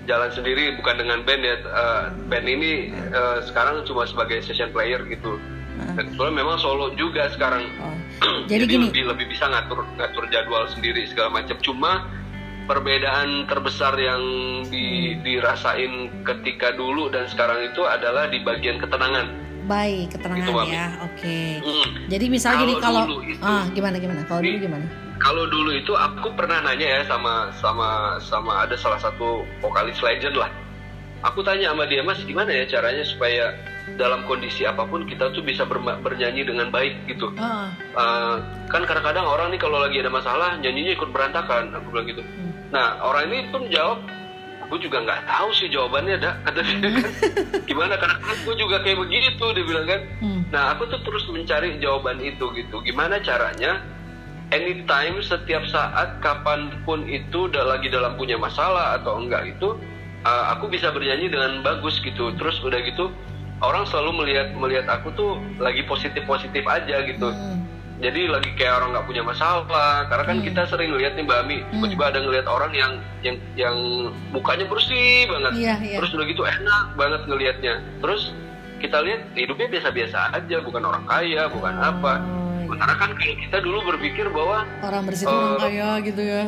jalan 0.05 0.31
sendiri 0.31 0.64
bukan 0.76 0.95
dengan 0.95 1.19
band 1.25 1.43
ya. 1.43 1.57
Eh, 1.59 2.02
band 2.29 2.47
ini 2.47 2.73
eh, 2.93 3.38
sekarang 3.43 3.81
cuma 3.83 4.05
sebagai 4.05 4.45
session 4.45 4.69
player 4.71 5.00
gitu. 5.09 5.41
Ah. 5.81 5.97
Dan 5.97 6.12
kebetulan 6.12 6.35
memang 6.37 6.57
solo 6.61 6.93
juga 6.95 7.33
sekarang. 7.33 7.64
Oh. 7.81 7.97
Jadi 8.45 8.69
gini. 8.69 8.93
lebih 8.93 9.09
lebih 9.09 9.26
bisa 9.26 9.49
ngatur 9.49 9.88
ngatur 9.97 10.29
jadwal 10.29 10.69
sendiri 10.69 11.09
segala 11.09 11.33
macam. 11.33 11.57
Cuma 11.59 12.07
perbedaan 12.73 13.45
terbesar 13.45 13.93
yang 13.95 14.23
di, 14.64 15.12
dirasain 15.21 15.93
ketika 16.25 16.73
dulu 16.73 17.12
dan 17.12 17.29
sekarang 17.29 17.61
itu 17.62 17.85
adalah 17.85 18.25
di 18.26 18.41
bagian 18.41 18.81
ketenangan. 18.81 19.29
Baik, 19.62 20.17
keterangan 20.17 20.41
Gitu, 20.43 20.73
ya. 20.73 20.87
Oke. 21.05 21.61
Hmm. 21.61 21.87
Jadi 22.09 22.26
misalnya 22.26 22.64
gini 22.64 22.75
Kalau 22.81 23.05
dulu 23.05 23.21
itu- 23.23 23.45
ah 23.45 23.64
gimana 23.69 23.97
gimana? 24.00 24.21
Kalau 24.25 24.41
dulu 24.41 24.57
gimana? 24.59 24.87
Kalau 25.21 25.45
dulu 25.47 25.71
itu 25.71 25.93
aku 25.95 26.29
pernah 26.35 26.59
nanya 26.64 26.88
ya 26.88 27.00
sama 27.07 27.52
sama 27.55 27.88
sama 28.19 28.64
ada 28.64 28.75
salah 28.75 28.99
satu 28.99 29.45
vokalis 29.61 30.00
legend 30.00 30.35
lah. 30.35 30.50
Aku 31.23 31.45
tanya 31.47 31.71
sama 31.71 31.87
dia 31.87 32.02
mas 32.02 32.19
gimana 32.26 32.50
ya 32.50 32.67
caranya 32.67 33.07
supaya 33.07 33.55
dalam 33.95 34.26
kondisi 34.26 34.67
apa 34.67 34.83
pun 34.83 35.07
kita 35.07 35.31
tuh 35.31 35.38
bisa 35.38 35.62
berma- 35.62 35.95
bernyanyi 35.97 36.43
dengan 36.43 36.73
baik 36.73 37.07
gitu. 37.07 37.31
Oh, 37.31 37.67
Eh, 37.95 38.37
kan 38.67 38.83
kadang-kadang 38.83 39.23
orang 39.23 39.55
nih 39.55 39.61
kalau 39.61 39.79
lagi 39.79 40.00
ada 40.00 40.11
masalah 40.11 40.59
nyanyinya 40.59 40.97
ikut 40.97 41.12
berantakan. 41.12 41.71
Aku 41.76 41.93
bilang 41.93 42.09
gitu. 42.09 42.25
hmm. 42.25 42.50
Nah 42.73 42.99
orang 43.05 43.29
ini 43.29 43.52
pun 43.52 43.69
jawab 43.69 44.00
aku 44.73 44.81
juga 44.88 45.05
nggak 45.05 45.29
tahu 45.29 45.52
sih 45.52 45.69
jawabannya 45.69 46.17
dah 46.17 46.33
kata 46.49 46.64
dia 46.64 46.88
kan. 46.97 47.12
Gimana? 47.69 48.00
Karena 48.00 48.17
kan 48.25 48.37
gue 48.41 48.57
juga 48.57 48.81
kayak 48.81 49.05
begitu 49.05 49.45
dia 49.52 49.64
bilang 49.69 49.85
kan. 49.85 50.00
Hmm. 50.25 50.41
nah 50.49 50.73
aku 50.73 50.88
tuh 50.88 51.00
terus 51.05 51.29
mencari 51.29 51.76
jawaban 51.76 52.17
itu 52.25 52.49
gitu. 52.57 52.81
Gimana 52.81 53.21
caranya 53.21 53.85
anytime 54.49 55.21
setiap 55.21 55.69
saat 55.69 56.17
kapan 56.25 56.73
pun 56.88 57.05
itu 57.05 57.52
udah 57.52 57.76
lagi 57.76 57.93
dalam 57.93 58.17
punya 58.17 58.41
masalah 58.41 58.97
atau 58.97 59.21
enggak 59.21 59.45
itu 59.45 59.76
uh, 60.25 60.57
aku 60.57 60.73
bisa 60.73 60.88
bernyanyi 60.88 61.29
dengan 61.29 61.61
bagus 61.61 62.00
gitu. 62.00 62.33
Terus 62.41 62.57
udah 62.64 62.81
gitu 62.81 63.12
orang 63.61 63.85
selalu 63.85 64.25
melihat 64.25 64.57
melihat 64.57 64.88
aku 64.88 65.12
tuh 65.12 65.37
lagi 65.61 65.85
positif 65.85 66.25
positif 66.25 66.64
aja 66.64 67.05
gitu. 67.05 67.29
Hmm. 67.29 67.61
Jadi 68.02 68.21
lagi 68.28 68.50
kayak 68.52 68.75
orang 68.76 68.90
nggak 68.92 69.06
punya 69.06 69.23
masalah 69.23 69.62
karena 70.04 70.25
kan 70.25 70.37
Hmm. 70.37 70.44
kita 70.44 70.62
sering 70.66 70.90
lihat 70.92 71.14
nih 71.14 71.23
mbak 71.23 71.38
Ami 71.40 71.56
tiba-tiba 71.71 72.04
ada 72.04 72.18
ngelihat 72.18 72.47
orang 72.47 72.73
yang 72.73 72.92
yang 73.21 73.37
yang 73.54 73.76
mukanya 74.28 74.66
bersih 74.66 75.25
banget 75.25 75.52
Iya, 75.54 75.75
iya. 75.80 75.97
terus 75.97 76.11
udah 76.11 76.26
gitu 76.26 76.42
enak 76.42 76.85
banget 76.92 77.21
ngelihatnya 77.25 77.73
terus 77.99 78.35
kita 78.76 78.99
lihat 78.99 79.30
hidupnya 79.32 79.71
biasa-biasa 79.71 80.18
aja 80.35 80.56
bukan 80.61 80.82
orang 80.82 81.04
kaya 81.04 81.47
bukan 81.47 81.75
apa 81.75 82.12
Oh, 82.18 82.75
iya. 82.75 82.80
karena 82.80 82.94
kan 82.97 83.11
kita 83.14 83.59
dulu 83.61 83.78
berpikir 83.87 84.26
bahwa 84.28 84.66
orang 84.82 85.02
bersih 85.04 85.25
itu 85.25 85.30
orang 85.30 85.52
Eh, 85.52 85.61
kaya 85.62 85.88
gitu 86.02 86.23
ya 86.25 86.42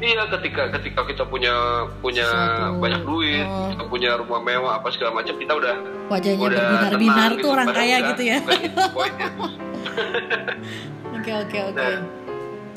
iya 0.00 0.22
ketika 0.26 0.62
ketika 0.72 1.00
kita 1.04 1.22
punya 1.24 1.54
punya 2.00 2.24
Sesuatu. 2.24 2.80
banyak 2.80 3.02
duit 3.04 3.44
Oh. 3.44 3.68
kita 3.70 3.84
punya 3.86 4.10
rumah 4.16 4.40
mewah 4.40 4.72
apa 4.76 4.88
segala 4.90 5.14
macam 5.14 5.36
kita 5.36 5.52
udah 5.52 5.74
wajahnya 6.08 6.42
udah 6.42 6.58
berbinar-binar 6.58 7.30
tuh 7.38 7.50
orang 7.52 7.68
Padahal 7.68 7.86
kaya 7.86 8.08
gitu 8.10 8.22
ya 8.24 8.38
bukan 8.40 8.60
itu 8.64 8.82
poinnya. 8.90 9.28
oke 11.14 11.30
oke 11.38 11.58
oke 11.70 11.90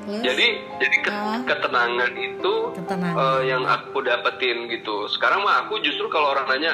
Nah, 0.04 0.20
jadi 0.20 0.48
jadi 0.78 0.96
ke- 1.00 1.16
Ah. 1.16 1.40
ketenangan 1.42 2.12
itu 2.12 2.54
Ketenangan. 2.76 3.40
eh, 3.40 3.42
yang 3.48 3.64
aku 3.64 4.04
dapetin 4.04 4.68
gitu 4.68 5.08
sekarang 5.08 5.40
mah 5.42 5.64
aku 5.64 5.80
justru 5.80 6.08
kalau 6.08 6.28
orang 6.30 6.44
nanya 6.46 6.74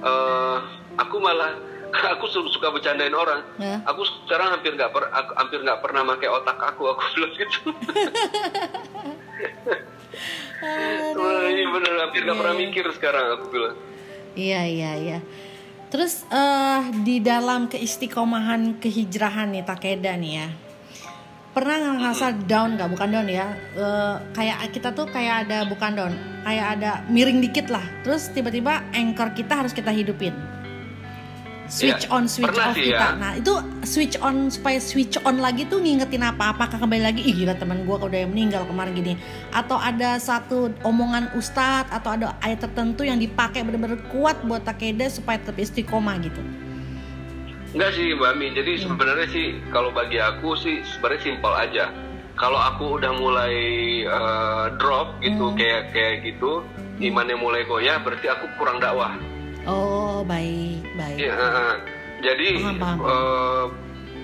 eh, 0.00 0.56
aku 0.96 1.16
malah 1.18 1.54
aku 2.12 2.26
su- 2.26 2.50
suka 2.50 2.68
bercandain 2.68 3.14
orang 3.14 3.46
Ya. 3.56 3.78
aku 3.84 4.02
sekarang 4.26 4.50
hampir 4.50 4.74
nggak 4.74 4.90
per, 4.90 5.06
aku, 5.06 5.30
hampir 5.36 5.58
nggak 5.60 5.78
pernah 5.78 6.02
pakai 6.08 6.28
otak 6.28 6.58
aku 6.58 6.82
aku 6.88 7.02
bilang 7.14 7.32
gitu 7.36 7.58
Wah, 11.14 11.46
iya 11.46 11.64
bener 11.64 11.92
hampir 12.00 12.20
nggak 12.20 12.34
Iya, 12.34 12.40
pernah 12.42 12.54
iya. 12.54 12.62
mikir 12.64 12.84
sekarang 12.92 13.24
aku 13.32 13.44
bilang 13.48 13.74
Iya 14.34 14.60
iya 14.64 14.90
iya. 14.98 15.18
Terus 15.88 16.28
eh 16.28 16.82
di 17.00 17.24
dalam 17.24 17.64
keistiqomahan 17.72 18.76
kehijrahan 18.76 19.48
nih 19.56 19.64
Takeda 19.64 20.12
nih 20.20 20.32
ya. 20.44 20.48
Pernah 21.56 21.96
ngerasa 21.96 22.44
down 22.44 22.76
nggak? 22.76 22.92
Bukan 22.92 23.08
down 23.08 23.26
ya. 23.26 23.48
Eh, 23.72 24.16
kayak 24.36 24.68
kita 24.70 24.92
tuh 24.92 25.08
kayak 25.08 25.48
ada 25.48 25.64
bukan 25.64 25.96
down, 25.96 26.12
kayak 26.44 26.66
ada 26.78 26.90
miring 27.08 27.40
dikit 27.40 27.72
lah. 27.72 27.82
Terus 28.04 28.28
tiba-tiba 28.30 28.84
anchor 28.92 29.32
kita 29.32 29.64
harus 29.64 29.72
kita 29.72 29.88
hidupin. 29.90 30.57
Switch 31.68 32.08
Iya, 32.08 32.16
on, 32.16 32.24
switch 32.24 32.48
off 32.48 32.72
sih 32.72 32.88
kita. 32.88 32.96
ya. 32.96 33.20
Nah 33.20 33.36
itu 33.36 33.52
switch 33.84 34.16
on 34.18 34.48
supaya 34.48 34.80
switch 34.80 35.20
on 35.20 35.36
lagi 35.36 35.68
tuh 35.68 35.78
ngingetin 35.78 36.24
apa? 36.24 36.56
Apakah 36.56 36.80
kembali 36.80 37.04
lagi? 37.04 37.20
Ih 37.20 37.36
gila 37.36 37.52
teman 37.54 37.84
gue 37.84 37.92
udah 37.92 38.18
yang 38.18 38.32
meninggal 38.32 38.64
kemarin 38.64 38.96
gini. 38.96 39.20
Atau 39.52 39.76
ada 39.76 40.16
satu 40.16 40.72
omongan 40.80 41.28
ustadz 41.32 41.92
atau 41.92 42.16
ada 42.16 42.40
ayat 42.40 42.64
tertentu 42.64 43.04
yang 43.04 43.20
dipakai 43.20 43.60
benar-benar 43.62 44.00
kuat 44.08 44.40
buat 44.42 44.64
Takeda 44.64 45.12
supaya 45.12 45.36
tetap 45.36 45.60
istiqomah 45.60 46.16
gitu. 46.20 46.40
Enggak 47.68 47.92
sih 47.94 48.16
Mbak 48.16 48.32
Mi, 48.34 48.46
jadi 48.50 48.72
Hmm. 48.74 48.82
sebenarnya 48.88 49.28
sih 49.28 49.46
kalau 49.68 49.92
bagi 49.92 50.16
aku 50.16 50.56
sih 50.56 50.80
sebenarnya 50.82 51.20
simpel 51.22 51.52
aja. 51.52 51.92
Kalau 52.32 52.56
aku 52.56 52.96
udah 52.96 53.12
mulai 53.12 53.56
eh, 54.02 54.66
drop 54.80 55.20
gitu 55.20 55.52
Hmm. 55.52 55.56
kayak 55.60 55.92
kayak 55.92 56.16
gitu, 56.24 56.64
imannya 56.96 57.36
mulai 57.36 57.68
goyah, 57.68 58.00
berarti 58.00 58.24
aku 58.24 58.48
kurang 58.56 58.80
dakwah. 58.80 59.12
Oh 59.66 60.22
baik 60.22 60.84
baik. 60.94 61.18
Eh. 61.18 61.74
jadi 62.18 62.46
Paham, 62.58 62.76
paham. 62.78 62.98
eh, 63.02 63.64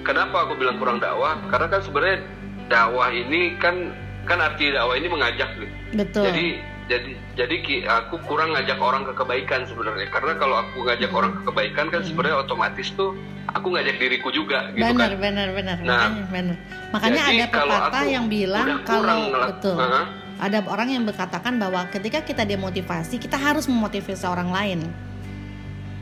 kenapa 0.02 0.36
aku 0.46 0.52
bilang 0.58 0.76
kurang 0.78 0.98
dakwah? 0.98 1.38
Karena 1.48 1.66
kan 1.70 1.80
sebenarnya 1.82 2.18
dakwah 2.66 3.08
ini 3.08 3.54
kan 3.58 3.94
kan 4.24 4.38
arti 4.40 4.70
dakwah 4.70 4.94
ini 4.94 5.06
mengajak 5.08 5.48
gitu. 5.58 5.66
Betul. 5.94 6.24
Jadi 6.26 6.46
jadi 6.84 7.10
jadi 7.32 7.56
aku 7.88 8.20
kurang 8.28 8.52
ngajak 8.52 8.76
orang 8.76 9.08
ke 9.08 9.12
kebaikan 9.16 9.64
sebenarnya. 9.64 10.06
Karena 10.12 10.36
kalau 10.36 10.60
aku 10.60 10.84
ngajak 10.84 11.10
Hmm. 11.10 11.18
orang 11.22 11.32
ke 11.32 11.42
kebaikan 11.48 11.86
kan 11.88 12.00
sebenarnya 12.04 12.36
otomatis 12.40 12.88
tuh 12.92 13.16
aku 13.54 13.72
ngajak 13.72 13.96
diriku 13.96 14.28
juga 14.28 14.68
gitu 14.74 14.82
benar 14.84 15.14
kan. 15.14 15.20
benar 15.22 15.48
benar 15.54 15.76
Nah, 15.80 16.10
makanya 16.10 16.24
benar. 16.28 16.56
Makanya 16.92 17.22
jadi 17.22 17.36
ada 17.38 17.46
pepatah 17.48 18.04
yang 18.04 18.26
bilang 18.28 18.66
kalau 18.82 19.18
betul. 19.48 19.76
Uh-huh. 19.78 20.06
Ada 20.34 20.66
orang 20.66 20.88
yang 20.90 21.06
berkatakan 21.06 21.62
bahwa 21.62 21.86
ketika 21.94 22.18
kita 22.26 22.42
demotivasi, 22.42 23.22
kita 23.22 23.38
harus 23.38 23.70
memotivasi 23.70 24.26
orang 24.26 24.50
lain. 24.50 24.80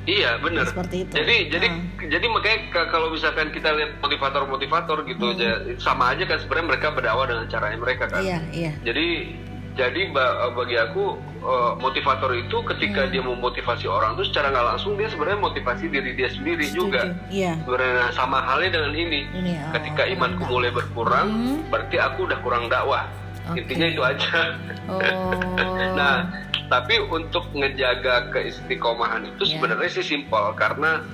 Iya 0.03 0.35
benar. 0.37 0.67
Seperti 0.67 1.07
itu. 1.07 1.13
Jadi 1.15 1.37
jadi 1.49 1.67
Ah. 1.69 1.79
jadi 2.11 2.27
makanya 2.27 2.59
ka- 2.69 2.91
kalau 2.91 3.09
misalkan 3.09 3.49
kita 3.49 3.71
lihat 3.71 4.03
motivator-motivator 4.03 4.99
gitu 5.05 5.25
Hmm. 5.25 5.33
aja 5.33 5.51
sama 5.79 6.11
aja 6.11 6.27
kan 6.27 6.39
sebenarnya 6.39 6.67
mereka 6.69 6.87
berdakwah 6.91 7.25
dengan 7.25 7.47
caranya 7.47 7.79
mereka 7.79 8.05
kan. 8.07 8.19
Iya 8.19 8.39
iya. 8.51 8.73
Jadi 8.83 9.07
jadi 9.73 10.13
ba- 10.13 10.53
bagi 10.53 10.77
aku 10.77 11.17
eh, 11.43 11.73
motivator 11.77 12.35
itu 12.35 12.55
ketika 12.65 13.03
Hmm. 13.03 13.11
dia 13.11 13.23
memotivasi 13.25 13.87
orang 13.87 14.15
tuh 14.15 14.23
secara 14.23 14.51
nggak 14.51 14.67
langsung 14.69 14.95
dia 14.95 15.07
sebenarnya 15.07 15.39
motivasi 15.41 15.87
diri 15.87 16.15
dia 16.15 16.29
sendiri 16.29 16.63
Setuju. 16.65 16.79
juga. 16.83 17.03
Iya. 17.29 17.53
Sebenarnya 17.59 18.11
sama 18.11 18.39
halnya 18.41 18.71
dengan 18.73 18.93
ini. 18.93 19.27
Ini 19.29 19.53
oh, 19.61 19.71
Ketika 19.73 20.03
imanku 20.05 20.43
mulai 20.47 20.71
berkurang, 20.71 21.29
Hmm. 21.29 21.59
berarti 21.67 21.97
aku 21.97 22.27
udah 22.27 22.39
kurang 22.39 22.67
dakwah. 22.67 23.07
Oke. 23.53 23.61
Intinya 23.65 23.87
itu 23.93 24.03
aja. 24.03 24.57
Oh. 24.89 25.01
Nah, 25.93 26.25
tapi 26.73 26.97
untuk 27.05 27.53
ngejaga 27.53 28.33
keistiqomahan 28.33 29.29
itu 29.29 29.45
Ya. 29.45 29.51
sebenarnya 29.61 29.91
sih 29.93 30.05
simpel 30.17 30.57
karena 30.57 31.05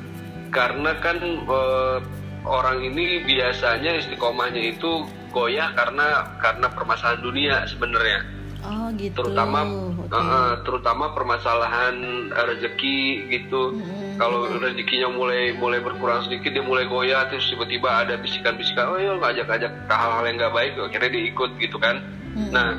karena 0.55 0.95
kan 1.03 1.19
eh, 1.45 1.99
orang 2.47 2.79
ini 2.87 3.27
biasanya 3.27 3.99
istiqomahnya 3.99 4.79
itu 4.79 5.03
goyah 5.35 5.75
karena 5.75 6.31
karena 6.39 6.71
permasalahan 6.73 7.21
dunia 7.21 7.57
sebenarnya. 7.67 8.23
Oh 8.59 8.91
gitu. 8.99 9.23
Terutama 9.23 9.63
Oke. 10.03 10.11
eh, 10.11 10.19
eh, 10.19 10.53
terutama 10.67 11.05
permasalahan 11.15 11.95
eh, 12.35 12.45
rezeki 12.55 13.31
gitu. 13.31 13.79
Mm-mm. 13.79 14.19
Kalau 14.19 14.51
rezekinya 14.59 15.15
mulai 15.15 15.55
mulai 15.55 15.79
berkurang 15.79 16.27
sedikit 16.27 16.51
dia 16.51 16.65
mulai 16.65 16.91
goyah 16.91 17.31
terus 17.31 17.47
tiba-tiba 17.55 18.03
ada 18.03 18.19
bisikan-bisikan 18.19 18.91
oh 18.91 18.99
ya 18.99 19.15
ngajak-ngajak 19.15 19.71
ke 19.87 19.95
hal-hal 19.95 20.25
yang 20.27 20.37
nggak 20.43 20.55
baik 20.55 20.73
akhirnya 20.75 21.11
dia 21.15 21.25
ikut 21.31 21.51
gitu 21.63 21.77
kan. 21.79 22.03
Mm-mm. 22.35 22.51
Nah, 22.51 22.71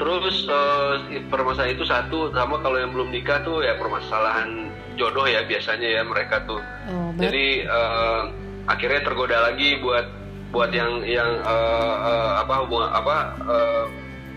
terus 0.00 0.48
eh, 0.48 1.20
permasalahan 1.28 1.76
itu 1.76 1.84
satu 1.84 2.32
sama 2.32 2.56
kalau 2.64 2.80
yang 2.80 2.96
belum 2.96 3.12
nikah 3.12 3.44
tuh 3.44 3.60
ya 3.60 3.76
permasalahan 3.76 4.72
jodoh 4.96 5.28
ya 5.28 5.44
biasanya 5.44 6.00
ya 6.00 6.02
mereka 6.08 6.40
tuh. 6.48 6.64
Oh, 6.88 7.12
Jadi 7.20 7.68
eh, 7.68 8.22
akhirnya 8.64 9.04
tergoda 9.04 9.52
lagi 9.52 9.76
buat 9.84 10.08
buat 10.48 10.72
yang 10.72 11.04
yang 11.04 11.44
eh, 11.44 11.94
eh, 12.08 12.30
apa 12.40 12.64
hubungan 12.64 12.88
apa 12.88 13.16
eh, 13.44 13.84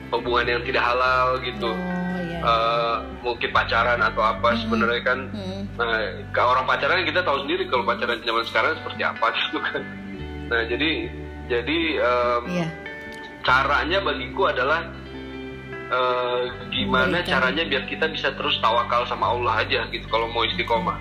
hubungan 0.10 0.46
yang 0.48 0.62
tidak 0.64 0.84
halal 0.84 1.38
gitu. 1.40 1.72
Oh 1.72 2.18
iya. 2.20 2.40
Eh, 2.40 2.96
mungkin 3.22 3.50
pacaran 3.50 4.00
atau 4.00 4.22
apa 4.22 4.56
sebenarnya 4.58 5.02
kan. 5.04 5.20
Mm. 5.30 5.62
Nah, 5.76 5.96
ke 6.30 6.42
orang 6.42 6.66
pacaran 6.66 7.04
kita 7.04 7.22
tahu 7.22 7.44
sendiri 7.44 7.68
kalau 7.68 7.84
pacaran 7.84 8.20
zaman 8.22 8.44
sekarang 8.46 8.74
seperti 8.78 9.02
apa 9.02 9.26
gitu 9.38 9.58
kan. 9.62 9.82
Nah, 10.50 10.62
jadi 10.66 10.92
jadi 11.46 11.80
em, 11.98 12.44
Iya. 12.52 12.68
caranya 13.42 14.00
bagiku 14.00 14.50
adalah 14.50 14.86
eh, 15.90 16.42
gimana 16.70 17.20
Kebaikan. 17.20 17.30
caranya 17.30 17.64
biar 17.66 17.84
kita 17.86 18.06
bisa 18.08 18.30
terus 18.34 18.58
tawakal 18.60 19.06
sama 19.06 19.34
Allah 19.34 19.62
aja 19.62 19.90
gitu 19.90 20.06
kalau 20.08 20.30
mau 20.30 20.46
istiqomah. 20.46 20.98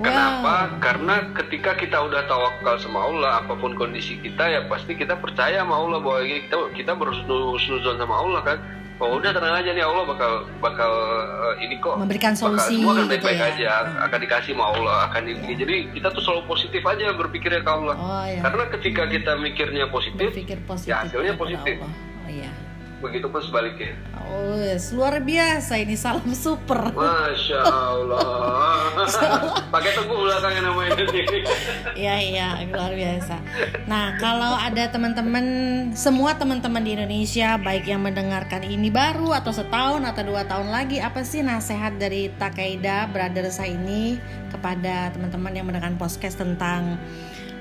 Iya. 0.00 0.08
Kenapa? 0.08 0.54
Karena 0.80 1.14
ketika 1.36 1.76
kita 1.76 2.00
udah 2.00 2.24
tawakal 2.24 2.80
sama 2.80 3.04
Allah, 3.04 3.44
apa 3.44 3.52
pun 3.52 3.76
kondisi 3.76 4.16
kita 4.16 4.48
ya 4.48 4.64
pasti 4.64 4.96
kita 4.96 5.20
percaya 5.20 5.60
sama 5.60 5.76
Allah 5.76 6.00
bahwa 6.00 6.24
kita 6.24 6.56
kita 6.72 6.92
berhusnuzon 6.96 8.00
sama 8.00 8.16
Allah 8.16 8.40
kan. 8.40 8.58
Oh 9.00 9.16
udah 9.16 9.32
tenang 9.32 9.56
aja 9.56 9.72
nih 9.72 9.80
Allah 9.80 10.04
bakal 10.04 10.44
bakal 10.60 10.92
eh, 11.56 11.64
ini 11.64 11.80
kok 11.80 11.96
Memberikan 11.96 12.36
bakal 12.36 12.52
solusi 12.52 12.76
semua 12.76 12.92
akan 12.92 13.00
gitu 13.00 13.12
baik-baik 13.16 13.40
ya. 13.40 13.48
aja 13.48 13.68
akan 14.04 14.18
dikasih 14.20 14.52
sama 14.52 14.64
Allah 14.72 14.96
akan 15.08 15.22
ini. 15.24 15.52
Jadi 15.56 15.76
kita 15.96 16.08
tuh 16.12 16.20
selalu 16.20 16.42
positif 16.44 16.82
aja 16.84 17.04
berpikirnya 17.16 17.60
ke 17.60 17.70
Allah. 17.72 17.96
Oh 17.96 18.24
iya. 18.28 18.40
Karena 18.44 18.64
ketika 18.72 19.02
kita 19.08 19.32
mikirnya 19.36 19.84
positif, 19.88 20.28
Berpikir 20.28 20.60
positif. 20.68 20.92
ya 20.92 20.96
hasilnya 21.00 21.32
positif. 21.32 21.76
Allah. 21.80 21.92
Oh 21.96 22.28
iya. 22.28 22.52
Begitupun 23.00 23.40
sebaliknya. 23.40 23.96
Oh, 24.28 24.60
yes. 24.60 24.92
luar 24.92 25.24
biasa 25.24 25.80
ini 25.80 25.96
salam 25.96 26.28
super. 26.36 26.92
Masya 26.92 27.60
Allah. 27.64 28.92
Pakai 29.74 29.90
teguh 29.96 30.18
belakangnya 30.20 30.62
namanya. 30.68 30.92
Iya 31.96 32.16
iya 32.20 32.48
luar 32.68 32.92
biasa. 32.92 33.36
Nah 33.88 34.16
kalau 34.20 34.56
ada 34.56 34.88
teman-teman 34.88 35.44
semua 35.92 36.36
teman-teman 36.36 36.80
di 36.80 36.96
Indonesia 36.96 37.56
baik 37.60 37.88
yang 37.88 38.04
mendengarkan 38.04 38.64
ini 38.64 38.88
baru 38.88 39.36
atau 39.36 39.52
setahun 39.52 40.04
atau 40.04 40.22
dua 40.24 40.44
tahun 40.48 40.72
lagi 40.72 41.00
apa 41.00 41.24
sih 41.24 41.44
nasihat 41.44 41.96
dari 41.96 42.32
Takeda 42.36 43.08
Brothers 43.12 43.60
ini 43.64 44.16
kepada 44.48 45.12
teman-teman 45.12 45.52
yang 45.52 45.66
mendengarkan 45.68 46.00
podcast 46.00 46.40
tentang 46.40 46.96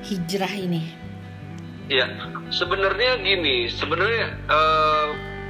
hijrah 0.07 0.51
ini? 0.55 1.09
ya 1.89 2.05
sebenarnya 2.53 3.17
gini 3.17 3.65
sebenarnya 3.65 4.37
eh, 4.45 5.07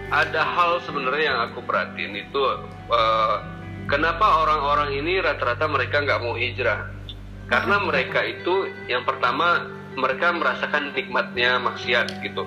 ada 0.09 0.41
hal 0.43 0.81
sebenarnya 0.81 1.23
yang 1.27 1.39
aku 1.47 1.61
perhatiin 1.61 2.13
itu 2.19 2.41
eh, 2.89 3.35
kenapa 3.85 4.25
orang-orang 4.39 4.93
ini 4.95 5.17
rata-rata 5.17 5.65
mereka 5.65 5.99
nggak 5.99 6.19
mau 6.19 6.33
hijrah 6.33 6.89
karena 7.45 7.75
mereka 7.79 8.21
itu 8.21 8.55
yang 8.85 9.01
pertama 9.03 9.65
mereka 9.91 10.29
merasakan 10.31 10.93
nikmatnya 10.93 11.57
maksiat 11.59 12.21
gitu 12.21 12.45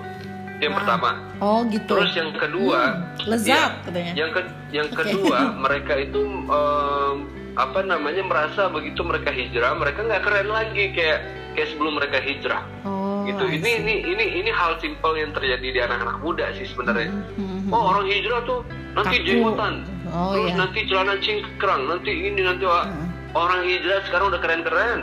itu 0.53 0.61
yang 0.61 0.73
Ah, 0.73 0.79
pertama 0.79 1.09
Oh 1.37 1.59
gitu. 1.67 1.91
terus 1.93 2.13
yang 2.13 2.31
kedua 2.33 2.81
Hmm, 2.95 3.27
lezat 3.27 3.51
ya, 3.51 3.63
katanya. 3.83 4.11
yang 4.13 4.29
ke- 4.31 4.53
yang 4.71 4.87
Oke. 4.87 4.95
kedua 4.97 5.39
mereka 5.65 5.93
itu 5.97 6.19
em, 6.23 7.15
apa 7.53 7.79
namanya 7.81 8.23
merasa 8.23 8.65
begitu 8.67 9.03
mereka 9.03 9.27
hijrah 9.29 9.75
mereka 9.75 10.01
nggak 10.01 10.23
keren 10.23 10.47
lagi 10.47 10.89
kayak 10.89 11.19
kayak 11.51 11.67
sebelum 11.69 11.95
mereka 11.95 12.17
hijrah 12.17 12.63
Oh. 12.81 13.02
Gitu 13.25 13.43
ini 13.49 13.69
ini 13.77 13.93
ini 14.05 14.23
ini 14.37 14.49
hal 14.49 14.77
simpel 14.77 15.13
yang 15.13 15.29
terjadi 15.31 15.65
di 15.65 15.79
anak-anak 15.79 16.17
muda 16.19 16.49
sih 16.53 16.65
sebenarnya 16.65 17.09
Hmm, 17.09 17.61
hmm, 17.61 17.69
oh 17.69 17.89
orang 17.89 18.05
hijrah 18.05 18.41
tuh 18.43 18.59
nanti 18.93 19.15
Kaku. 19.17 19.25
jenggotan 19.25 19.73
Oh, 20.05 20.31
terus 20.31 20.47
iya. 20.47 20.55
nanti 20.55 20.79
celana 20.85 21.13
cingkrang 21.17 21.81
nanti 21.87 22.11
ini 22.13 22.39
nanti 22.39 22.63
Hmm. 22.63 23.07
orang 23.33 23.63
hijrah 23.63 23.99
sekarang 24.03 24.29
udah 24.29 24.39
keren-keren 24.39 24.99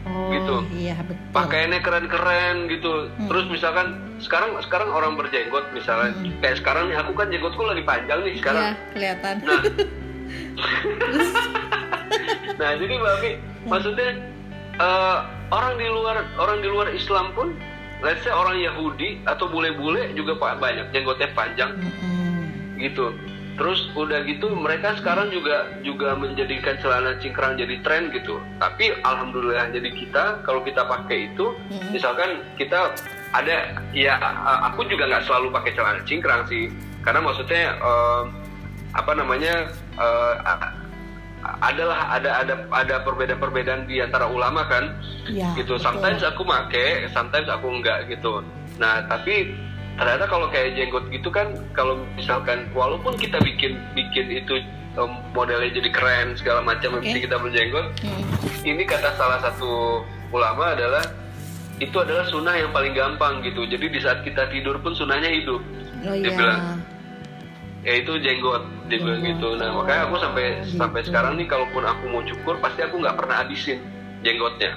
Oh, 0.00 0.32
gitu. 0.32 0.64
Iya 0.72 0.96
betul. 1.04 1.28
pakaiannya 1.30 1.78
keren-keren 1.78 2.66
gitu 2.66 3.06
Hmm. 3.10 3.26
terus 3.26 3.44
misalkan 3.46 3.86
sekarang 4.18 4.56
sekarang 4.60 4.88
orang 4.88 5.12
berjenggot 5.14 5.64
misalnya 5.70 6.10
Hmm. 6.14 6.30
kayak 6.40 6.56
sekarang 6.56 6.88
nih 6.88 6.96
aku 6.96 7.12
kan 7.12 7.28
jenggotku 7.28 7.62
lagi 7.62 7.82
panjang 7.82 8.18
nih 8.20 8.34
sekarang 8.34 8.62
Iya 8.64 8.74
kelihatan. 8.90 9.34
Nah, 9.40 9.60
nah 12.60 12.70
jadi 12.74 12.92
Mbak 12.92 13.12
Ami, 13.14 13.30
maksudnya 13.66 14.08
eh, 14.78 15.18
orang 15.50 15.74
di 15.78 15.86
luar 15.86 16.26
orang 16.38 16.58
di 16.62 16.68
luar 16.70 16.88
Islam 16.94 17.34
pun, 17.34 17.58
let's 18.02 18.22
say 18.22 18.32
orang 18.32 18.58
Yahudi 18.58 19.20
atau 19.26 19.50
bule-bule 19.50 20.14
juga 20.14 20.38
pak 20.38 20.62
banyak 20.62 20.90
jenggotnya 20.94 21.28
panjang 21.34 21.74
Mm-mm. 21.78 22.78
gitu. 22.78 23.12
Terus 23.60 23.92
udah 23.92 24.24
gitu 24.24 24.48
mereka 24.56 24.96
sekarang 24.96 25.28
juga 25.28 25.68
juga 25.84 26.16
menjadikan 26.16 26.80
celana 26.80 27.20
cingkrang 27.20 27.60
jadi 27.60 27.76
tren 27.84 28.08
gitu. 28.08 28.40
Tapi 28.56 28.96
alhamdulillah 29.04 29.68
jadi 29.68 29.90
kita 29.92 30.40
kalau 30.48 30.64
kita 30.64 30.88
pakai 30.88 31.28
itu, 31.34 31.52
Mm-mm. 31.68 31.92
misalkan 31.92 32.40
kita 32.56 32.96
ada 33.36 33.76
ya 33.92 34.16
aku 34.64 34.88
juga 34.88 35.12
nggak 35.12 35.28
selalu 35.28 35.52
pakai 35.52 35.76
celana 35.76 36.00
cingkrang 36.08 36.48
sih, 36.48 36.72
karena 37.04 37.20
maksudnya 37.20 37.76
eh, 37.78 38.22
apa 38.96 39.12
namanya 39.12 39.70
a- 40.00 40.72
adalah 41.40 42.12
ada 42.12 42.30
ada 42.38 42.54
ada 42.68 42.94
perbedaan-perbedaan 43.00 43.84
di 43.84 43.98
antara 43.98 44.28
ulama 44.28 44.66
kan 44.66 44.92
Iya. 45.24 45.56
gitu 45.56 45.76
betul. 45.76 45.82
sometimes 45.82 46.20
aku 46.20 46.42
make 46.42 46.84
sometimes 47.10 47.48
aku 47.48 47.66
enggak 47.70 48.04
gitu 48.06 48.44
nah 48.76 49.00
tapi 49.04 49.56
ternyata 49.96 50.24
kalau 50.26 50.48
kayak 50.48 50.74
jenggot 50.74 51.08
gitu 51.08 51.28
kan 51.28 51.48
kalau 51.70 52.00
misalkan 52.14 52.68
walaupun 52.70 53.16
kita 53.16 53.40
bikin 53.40 53.76
bikin 53.92 54.28
itu 54.30 54.60
modelnya 55.30 55.70
jadi 55.70 55.88
keren 55.88 56.28
segala 56.34 56.60
macam 56.60 56.98
mesti 56.98 57.18
kita 57.20 57.36
berjenggot 57.36 57.86
Mm. 58.00 58.24
ini 58.66 58.82
kata 58.84 59.14
salah 59.14 59.40
satu 59.40 60.02
ulama 60.30 60.72
adalah 60.72 61.04
itu 61.76 61.96
adalah 61.96 62.28
sunnah 62.28 62.52
yang 62.54 62.68
paling 62.70 62.92
gampang 62.92 63.40
gitu 63.40 63.64
jadi 63.64 63.86
di 63.86 63.96
saat 63.98 64.20
kita 64.20 64.44
tidur 64.48 64.76
pun 64.78 64.92
sunnahnya 64.92 65.30
hidup 65.30 65.60
Oh 66.00 66.12
dia 66.12 66.26
iya. 66.26 66.32
bilang 66.32 66.60
ya 67.84 67.92
itu 68.00 68.12
jenggot. 68.20 68.62
Dia 68.88 68.98
bilang 69.00 69.22
Jenggot. 69.24 69.30
gitu. 69.36 69.48
Nah 69.56 69.68
makanya 69.76 70.02
aku 70.10 70.16
sampai 70.20 70.46
sampai 70.68 71.00
sekarang 71.06 71.32
nih 71.40 71.46
kalaupun 71.48 71.82
aku 71.84 72.04
mau 72.10 72.22
cukur 72.24 72.60
pasti 72.60 72.84
aku 72.84 73.00
nggak 73.00 73.16
pernah 73.16 73.36
habisin 73.44 73.80
jenggotnya. 74.20 74.76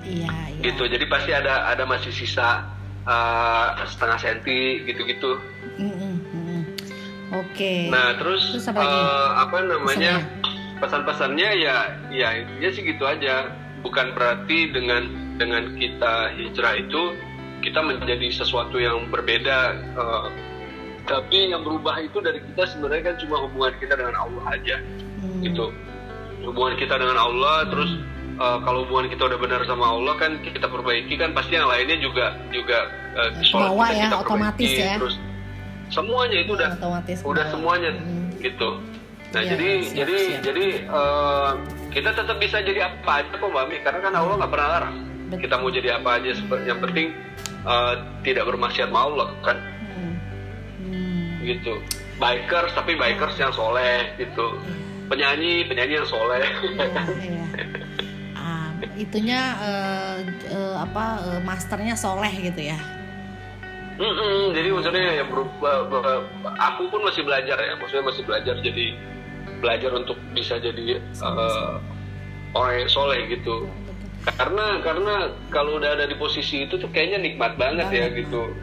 Iya, 0.00 0.28
iya. 0.28 0.62
gitu. 0.64 0.88
Jadi 0.88 1.04
pasti 1.06 1.30
ada 1.30 1.68
ada 1.70 1.84
masih 1.84 2.10
sisa 2.10 2.66
uh, 3.04 3.76
setengah 3.86 4.18
senti 4.18 4.84
gitu-gitu. 4.88 5.38
Mm-mm, 5.76 6.14
mm-mm. 6.34 6.60
Oke. 7.30 7.86
nah 7.94 8.18
terus, 8.18 8.58
Terus 8.58 8.66
apa 8.74 8.82
uh, 8.82 9.28
apa 9.46 9.56
namanya? 9.62 10.26
Pesan-pesannya 10.80 11.48
ya 11.60 11.76
ya 12.10 12.28
intinya 12.40 12.70
sih 12.72 12.82
gitu 12.82 13.04
aja. 13.06 13.52
Bukan 13.84 14.12
berarti 14.16 14.72
dengan 14.72 15.08
dengan 15.36 15.76
kita 15.78 16.34
hijrah 16.36 16.74
itu 16.80 17.16
kita 17.60 17.80
menjadi 17.84 18.28
sesuatu 18.32 18.80
yang 18.80 19.12
berbeda 19.12 19.76
uh, 19.94 20.32
tapi 21.04 21.48
yang 21.48 21.60
berubah 21.60 21.96
itu 21.98 22.18
dari 22.18 22.40
kita 22.42 22.64
sebenarnya 22.66 23.02
kan 23.04 23.16
cuma 23.18 23.36
hubungan 23.40 23.72
kita 23.76 23.94
dengan 23.94 24.16
Allah 24.16 24.44
aja 24.50 24.76
Hmm. 25.20 25.44
gitu 25.44 25.68
hubungan 26.42 26.72
kita 26.74 26.96
dengan 26.96 27.12
Allah 27.14 27.68
terus 27.68 27.92
uh, 28.36 28.56
kalau 28.58 28.88
hubungan 28.88 29.04
kita 29.06 29.22
udah 29.22 29.36
benar 29.36 29.60
sama 29.64 29.84
Allah 29.86 30.16
kan 30.16 30.40
kita 30.40 30.64
perbaiki 30.64 31.12
kan 31.14 31.30
pasti 31.30 31.54
yang 31.54 31.68
lainnya 31.68 32.00
juga 32.00 32.40
juga 32.48 32.88
uh, 33.14 33.28
sholat 33.42 33.68
Bawa 33.68 33.84
kita, 33.84 33.92
ya, 33.92 34.02
kita 34.02 34.16
otomatis 34.18 34.64
perbaiki, 34.64 34.80
ya. 34.82 34.96
terus 34.96 35.16
semuanya 35.88 36.36
itu 36.38 36.52
udah 36.54 36.68
otomatis 36.72 37.18
udah 37.20 37.44
bawa. 37.44 37.52
semuanya 37.52 37.90
Mm. 37.92 38.28
gitu 38.40 38.68
nah 39.30 39.40
Iya, 39.40 39.50
jadi 39.52 39.68
siap, 39.78 39.94
jadi 39.94 40.16
siap. 40.18 40.40
jadi 40.42 40.66
uh, 40.88 41.50
kita 41.88 42.10
tetap 42.10 42.36
bisa 42.38 42.56
jadi 42.60 42.80
apa 42.82 43.10
aja 43.20 43.30
kok 43.30 43.46
mami 43.46 43.76
karena 43.78 44.00
kan 44.00 44.12
Allah 44.16 44.34
nggak 44.40 44.50
pernah 44.50 44.68
larang 44.70 44.96
Betul. 45.28 45.38
kita 45.44 45.54
mau 45.54 45.70
jadi 45.70 45.88
apa 45.94 46.08
aja 46.16 46.30
yang 46.64 46.80
penting 46.80 47.06
uh, 47.62 47.92
tidak 48.22 48.44
bermaksiat 48.44 48.88
sama 48.88 49.04
Allah 49.04 49.28
kan 49.40 49.58
Hmm. 49.60 49.68
Hmm. 49.68 49.79
Gitu 51.40 51.80
bikers 52.16 52.72
tapi 52.72 52.94
bikers 52.94 53.36
yang 53.36 53.50
soleh 53.50 54.12
gitu 54.16 54.60
penyanyi 55.08 55.64
penyanyi 55.66 55.98
yang 55.98 56.08
soleh 56.08 56.44
Iya, 56.64 56.92
iya. 57.20 57.46
Ah, 58.32 58.72
itunya 58.96 59.40
eh, 59.60 60.16
eh, 60.48 60.76
apa 60.76 61.04
eh, 61.28 61.40
masternya 61.44 61.92
soleh 61.92 62.32
gitu 62.32 62.72
ya. 62.72 62.78
Mm-mm, 64.00 64.56
jadi 64.56 64.72
maksudnya 64.72 65.02
ya 65.12 65.24
berubah, 65.28 65.92
ber- 65.92 66.24
aku 66.56 66.88
pun 66.88 67.04
masih 67.04 67.20
belajar 67.20 67.60
ya, 67.60 67.76
maksudnya 67.76 68.08
masih 68.08 68.24
belajar 68.24 68.56
jadi 68.64 68.96
belajar 69.60 69.90
untuk 69.92 70.16
bisa 70.32 70.56
jadi 70.56 70.96
eh, 71.04 71.72
orang 72.56 72.74
yang 72.80 72.88
soleh 72.88 73.28
gitu. 73.28 73.68
Karena 74.24 74.80
karena 74.80 75.14
kalau 75.52 75.76
udah 75.76 76.00
ada 76.00 76.08
di 76.08 76.16
posisi 76.16 76.64
itu 76.64 76.80
tuh 76.80 76.88
kayaknya 76.88 77.20
nikmat 77.20 77.60
banget 77.60 77.88
ya 77.90 78.08
gitu. 78.08 78.56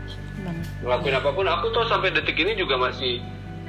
Ngelakuin 0.83 1.15
apa 1.17 1.29
pun 1.33 1.45
aku 1.45 1.65
tuh 1.73 1.83
sampai 1.89 2.13
detik 2.13 2.37
ini 2.37 2.53
juga 2.53 2.77
masih 2.77 3.19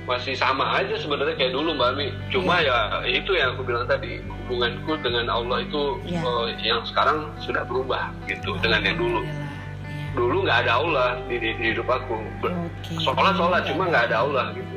masih 0.09 0.33
sama 0.33 0.65
aja 0.81 0.97
sebenarnya 0.97 1.37
kayak 1.37 1.53
dulu 1.53 1.77
Mbak 1.77 1.89
Ami. 1.93 2.09
Cuma 2.33 2.65
ya 2.65 3.05
itu 3.05 3.37
yang 3.37 3.53
aku 3.57 3.65
bilang 3.69 3.85
tadi 3.85 4.25
hubunganku 4.49 4.97
dengan 5.05 5.29
Allah 5.29 5.61
itu 5.61 6.01
Iya. 6.09 6.25
eh, 6.25 6.47
yang 6.65 6.81
sekarang 6.89 7.29
sudah 7.45 7.65
berubah 7.69 8.09
gitu 8.25 8.57
dengan 8.65 8.81
yang 8.89 8.97
dulu. 8.97 9.21
Alhamdulillah, 9.21 9.45
iya. 9.93 10.17
Dulu 10.17 10.37
nggak 10.49 10.59
ada 10.65 10.73
Allah 10.81 11.09
di, 11.29 11.37
di, 11.37 11.51
di 11.61 11.65
hidup 11.77 11.89
aku. 11.89 12.17
Oke. 12.41 12.93
sholat 13.05 13.37
sholat 13.37 13.61
cuma 13.69 13.83
nggak 13.93 14.05
ada 14.09 14.17
Allah 14.25 14.45
gitu. 14.57 14.77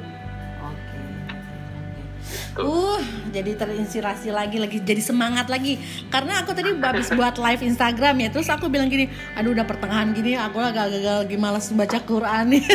Uh, 2.59 2.99
jadi 3.31 3.55
terinspirasi 3.55 4.27
lagi, 4.27 4.59
lagi 4.59 4.83
jadi 4.83 4.99
semangat 4.99 5.47
lagi. 5.47 5.79
Karena 6.11 6.43
aku 6.43 6.51
tadi 6.51 6.75
habis 6.75 7.07
buat 7.19 7.39
live 7.39 7.63
Instagram 7.63 8.15
ya, 8.19 8.29
terus 8.33 8.51
aku 8.51 8.67
bilang 8.67 8.91
gini, 8.91 9.07
aduh 9.39 9.55
udah 9.55 9.63
pertengahan 9.63 10.11
gini, 10.11 10.35
aku 10.35 10.59
agak-agak 10.59 11.23
lagi 11.23 11.37
malas 11.39 11.71
baca 11.71 11.99
Quran 12.03 12.59
nih. 12.59 12.65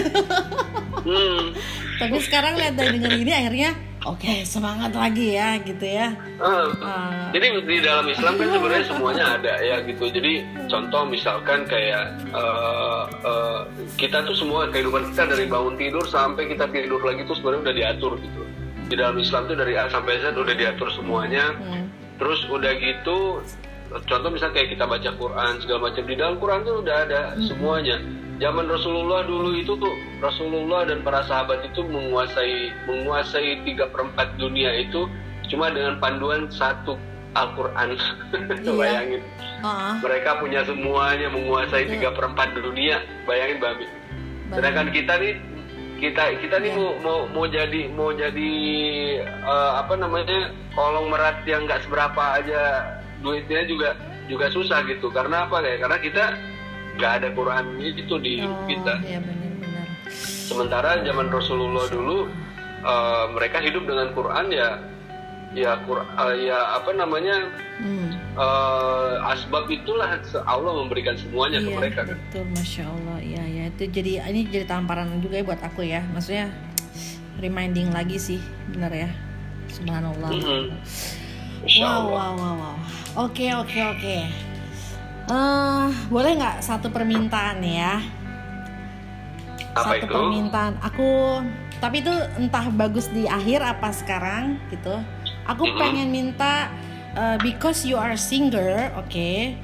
Hmm. 1.06 1.54
Tapi 2.02 2.18
sekarang 2.18 2.58
lihat 2.58 2.74
dari 2.74 2.98
denger 2.98 3.14
ini 3.22 3.30
akhirnya, 3.30 3.78
oke 4.02 4.42
semangat 4.42 4.90
lagi 4.90 5.38
ya, 5.38 5.54
gitu 5.62 5.86
ya. 5.86 6.18
Ah. 6.42 6.66
Ah, 6.82 7.30
Jadi 7.30 7.62
di 7.62 7.78
dalam 7.78 8.10
Islam 8.10 8.34
kan 8.34 8.50
sebenarnya 8.50 8.84
semuanya 8.90 9.24
ada 9.38 9.54
ya 9.62 9.86
gitu. 9.86 10.10
Jadi 10.10 10.42
contoh 10.66 11.06
misalkan 11.06 11.62
kayak 11.70 12.10
eh, 12.34 13.02
eh, 13.22 13.60
kita 14.02 14.26
tuh 14.26 14.34
semua 14.34 14.66
kehidupan 14.66 15.14
kita 15.14 15.30
dari 15.30 15.46
bangun 15.46 15.78
tidur 15.78 16.02
sampai 16.10 16.50
kita 16.50 16.66
tidur 16.74 16.98
lagi 17.06 17.22
tuh 17.22 17.38
sebenarnya 17.38 17.62
udah 17.70 17.76
diatur 17.78 18.12
gitu. 18.18 18.42
Di 18.86 18.94
dalam 18.94 19.18
Islam 19.18 19.50
tuh 19.50 19.56
dari 19.58 19.74
A 19.74 19.90
sampai 19.90 20.22
Z 20.22 20.34
udah 20.34 20.54
diatur 20.54 20.88
semuanya. 20.94 21.54
hmm, 21.58 21.84
Terus 22.16 22.40
udah 22.48 22.72
gitu 22.80 23.42
contoh 24.10 24.30
misalnya 24.34 24.54
kayak 24.58 24.70
kita 24.74 24.84
baca 24.84 25.10
Quran 25.14 25.52
segala 25.62 25.80
macam 25.90 26.02
di 26.10 26.14
dalam 26.18 26.36
Quran 26.42 26.60
tuh 26.66 26.76
udah 26.82 26.96
ada 27.06 27.20
semuanya. 27.42 27.96
Zaman 28.36 28.68
Rasulullah 28.68 29.24
dulu 29.24 29.56
itu 29.56 29.72
tuh 29.80 29.94
Rasulullah 30.20 30.84
dan 30.84 31.00
para 31.00 31.24
sahabat 31.24 31.64
itu 31.64 31.80
menguasai 31.80 32.68
menguasai 32.84 33.64
tiga 33.64 33.88
perempat 33.88 34.36
dunia 34.36 34.76
itu 34.76 35.08
cuma 35.48 35.72
dengan 35.72 35.96
panduan 36.02 36.50
satu 36.52 36.96
Al-Quran. 37.36 37.96
Iya. 38.36 38.72
Bayangin 38.76 39.22
ah, 39.64 39.96
mereka 40.04 40.36
punya 40.36 40.60
semuanya 40.68 41.32
menguasai 41.32 41.88
tiga 41.88 42.12
perempat 42.12 42.52
dunia. 42.52 43.00
Bayangin 43.24 43.58
Babi. 43.62 43.86
Sedangkan 44.52 44.88
kita 44.92 45.16
nih 45.16 45.34
kita 45.96 46.22
kita 46.44 46.56
nih 46.60 46.70
Iya. 46.72 46.78
mau 46.78 46.90
mau 47.00 47.18
mau 47.32 47.46
jadi 47.48 47.80
mau 47.92 48.10
jadi 48.12 48.52
eh, 49.24 49.72
apa 49.80 49.96
namanya 49.96 50.52
kolong 50.76 51.08
merat 51.08 51.40
yang 51.48 51.64
nggak 51.64 51.84
seberapa 51.88 52.22
aja. 52.36 52.62
Duitnya 53.24 53.64
juga 53.64 53.96
juga 54.28 54.46
susah 54.52 54.84
gitu. 54.84 55.08
Karena 55.08 55.48
apa 55.48 55.64
kayak 55.64 55.78
karena 55.80 55.98
kita 56.04 56.24
nggak 56.96 57.12
ada 57.22 57.28
Quran 57.32 57.64
itu 57.80 58.14
di 58.20 58.40
hidup 58.40 58.56
oh, 58.56 58.66
kita. 58.68 58.94
ya 59.04 59.18
benar-benar. 59.20 59.86
sementara 60.48 61.04
zaman 61.04 61.28
Rasulullah 61.28 61.84
dulu 61.92 62.24
eh, 62.80 63.24
mereka 63.36 63.60
hidup 63.60 63.84
dengan 63.84 64.08
Quran 64.16 64.46
ya 64.48 64.80
ya 65.54 65.78
eh, 65.78 66.34
ya 66.50 66.58
apa 66.74 66.90
namanya 66.90 67.46
hmm. 67.78 68.10
uh, 68.34 69.30
asbab 69.30 69.70
itulah 69.70 70.18
Allah 70.42 70.72
memberikan 70.82 71.14
semuanya 71.14 71.62
iya, 71.62 71.66
ke 71.70 71.70
mereka 71.78 72.00
kan? 72.02 72.16
betul 72.18 72.44
masya 72.50 72.84
Allah. 72.90 73.18
Ya 73.22 73.44
ya 73.46 73.64
itu 73.70 73.84
jadi 73.86 74.26
ini 74.26 74.50
jadi 74.50 74.66
tamparan 74.66 75.22
juga 75.22 75.38
ya 75.38 75.44
buat 75.46 75.62
aku 75.62 75.86
ya. 75.86 76.02
Maksudnya 76.10 76.50
reminding 77.38 77.94
lagi 77.94 78.18
sih 78.18 78.40
benar 78.74 78.90
ya. 78.90 79.10
Subhanallah. 79.70 80.30
Mm 80.34 80.42
-hmm. 80.42 80.62
wow, 81.78 82.02
wow 82.10 82.32
wow 82.34 82.54
wow. 82.58 82.76
Oke 83.28 83.54
oke 83.54 83.78
oke. 83.96 84.16
Uh, 85.26 85.90
boleh 86.10 86.38
nggak 86.38 86.62
satu 86.62 86.90
permintaan 86.90 87.62
ya? 87.62 88.02
Apa 89.78 89.98
satu 89.98 90.06
itu? 90.06 90.14
permintaan. 90.14 90.72
Aku 90.82 91.40
tapi 91.76 92.00
itu 92.00 92.14
entah 92.40 92.66
bagus 92.72 93.12
di 93.12 93.28
akhir 93.28 93.60
apa 93.60 93.92
sekarang 93.92 94.56
gitu 94.72 94.96
aku 95.46 95.64
mm 95.66 95.70
-hmm. 95.72 95.80
pengen 95.80 96.08
minta 96.10 96.54
uh, 97.14 97.36
because 97.40 97.86
you 97.86 97.96
are 97.96 98.14
singer 98.18 98.90
oke 98.94 99.08
okay, 99.08 99.56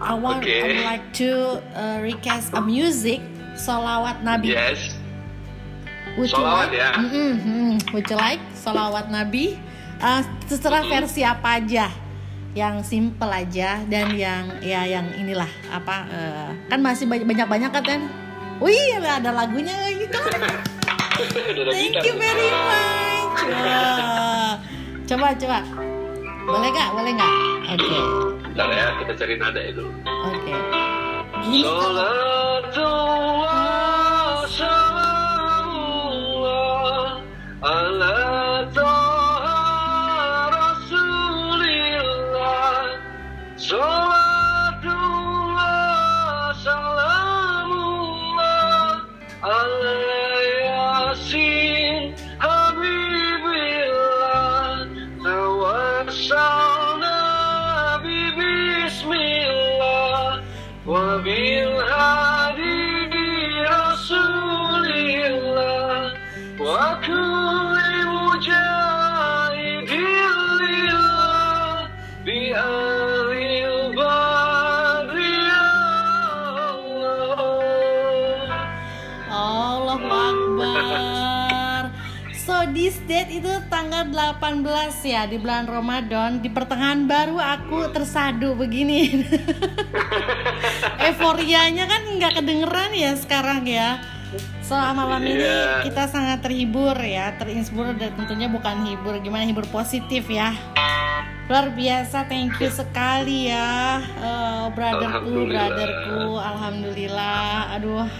I 0.00 0.14
want 0.14 0.42
okay. 0.42 0.60
I 0.60 0.64
would 0.66 0.84
like 0.86 1.06
to 1.22 1.30
uh, 1.74 1.98
request 2.02 2.54
a 2.54 2.62
music 2.62 3.22
solawat 3.58 4.22
Nabi 4.22 4.54
yes 4.54 4.98
Would 6.16 6.32
solawat 6.32 6.72
like? 6.72 6.80
ya 6.80 6.90
mm 6.96 7.08
-hmm. 7.10 7.70
Would 7.92 8.06
you 8.08 8.18
like 8.18 8.42
solawat 8.56 9.12
Nabi 9.12 9.58
uh, 10.00 10.22
terserah 10.48 10.82
mm 10.82 10.88
-hmm. 10.88 10.94
versi 11.04 11.20
apa 11.26 11.48
aja 11.60 11.86
yang 12.56 12.80
simple 12.80 13.28
aja 13.28 13.84
dan 13.84 14.16
yang 14.16 14.48
ya 14.64 14.88
yang 14.88 15.04
inilah 15.12 15.48
apa 15.68 15.96
uh, 16.08 16.50
kan 16.72 16.80
masih 16.80 17.04
banyak 17.04 17.44
banyak 17.44 17.68
kan 17.68 18.00
Wih 18.56 18.96
ada 18.96 19.28
lagunya 19.36 19.76
gitu 19.92 20.16
Thank 21.16 22.04
you 22.04 22.12
very 22.20 22.48
much. 22.52 23.48
Wah. 23.64 24.75
Coba 25.06 25.30
coba. 25.38 25.62
Boleh 26.50 26.68
nggak? 26.74 26.88
Boleh 26.98 27.12
nggak? 27.14 27.32
Oke. 27.70 27.78
Okay. 27.78 28.02
Bentar 28.42 28.68
ya, 28.74 28.86
kita 28.98 29.12
cari 29.14 29.34
nada 29.38 29.60
itu. 29.62 29.86
Oke. 30.02 30.50
Okay. 30.50 30.58
Gini. 66.66 67.06
date 83.06 83.38
itu 83.38 83.52
tanggal 83.70 84.10
18 84.10 84.66
ya 85.06 85.30
di 85.30 85.38
bulan 85.38 85.70
Ramadan. 85.70 86.42
Di 86.42 86.50
pertengahan 86.50 87.06
baru 87.06 87.38
aku 87.38 87.94
tersadu 87.94 88.58
begini. 88.58 89.22
Euforianya 91.06 91.86
kan 91.86 92.02
nggak 92.18 92.42
kedengeran 92.42 92.90
ya 92.90 93.14
sekarang 93.14 93.62
ya 93.70 94.15
so 94.66 94.74
malam 94.74 95.22
yeah. 95.22 95.30
ini 95.30 95.46
iya. 95.46 95.66
kita 95.86 96.10
sangat 96.10 96.42
terhibur 96.42 96.98
ya 96.98 97.38
terinspirasi 97.38 98.02
dan 98.02 98.10
tentunya 98.18 98.50
bukan 98.50 98.82
hibur. 98.82 99.14
Gimana 99.22 99.46
hibur 99.46 99.62
positif 99.70 100.26
ya? 100.26 100.50
Luar 101.46 101.70
biasa 101.70 102.26
thank 102.26 102.58
you 102.58 102.66
sekali 102.74 103.46
ya 103.46 104.02
uh, 104.18 104.66
brotherku 104.74 105.46
brotherku. 105.46 106.42
Alhamdulillah. 106.42 107.78
Aduh 107.78 108.10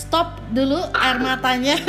stop 0.00 0.40
dulu 0.54 0.80
air 0.96 1.20
matanya 1.20 1.76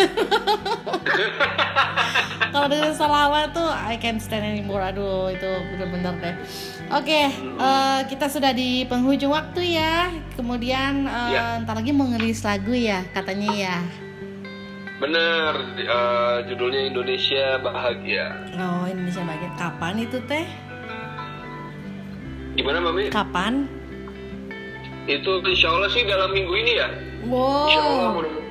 kalau 2.52 2.68
dari 2.68 2.92
salawat 2.92 3.56
tuh 3.56 3.66
I 3.66 3.96
can't 3.96 4.20
stand 4.20 4.44
anymore. 4.44 4.84
Aduh 4.84 5.32
itu 5.32 5.50
bener-bener 5.72 6.14
deh. 6.20 6.36
Oke 6.92 7.08
okay, 7.08 7.26
uh, 7.56 8.04
kita 8.06 8.28
sudah 8.28 8.52
di 8.52 8.84
penghujung 8.86 9.32
waktu 9.32 9.80
ya. 9.80 10.12
Kemudian 10.36 11.08
uh, 11.08 11.32
ya. 11.32 11.44
ntar 11.64 11.80
lagi 11.80 11.96
mau 11.96 12.06
ngelis 12.12 12.44
lagu 12.44 12.76
ya 12.76 13.08
katanya 13.16 13.52
ya. 13.56 13.78
Bener 15.00 15.52
uh, 15.88 16.38
judulnya 16.46 16.92
Indonesia 16.92 17.58
Bahagia. 17.64 18.28
Oh 18.60 18.84
Indonesia 18.86 19.24
Bahagia. 19.24 19.50
Kapan 19.56 19.94
itu 20.04 20.18
teh? 20.28 20.46
Gimana 22.60 22.84
mami 22.84 23.08
kapan? 23.08 23.66
Itu 25.08 25.40
insya 25.48 25.72
Allah 25.72 25.90
sih 25.90 26.04
dalam 26.04 26.36
minggu 26.36 26.54
ini 26.54 26.72
ya. 26.78 26.88
Wow. 27.26 27.66
Insya 27.72 27.82
Allah 27.82 28.42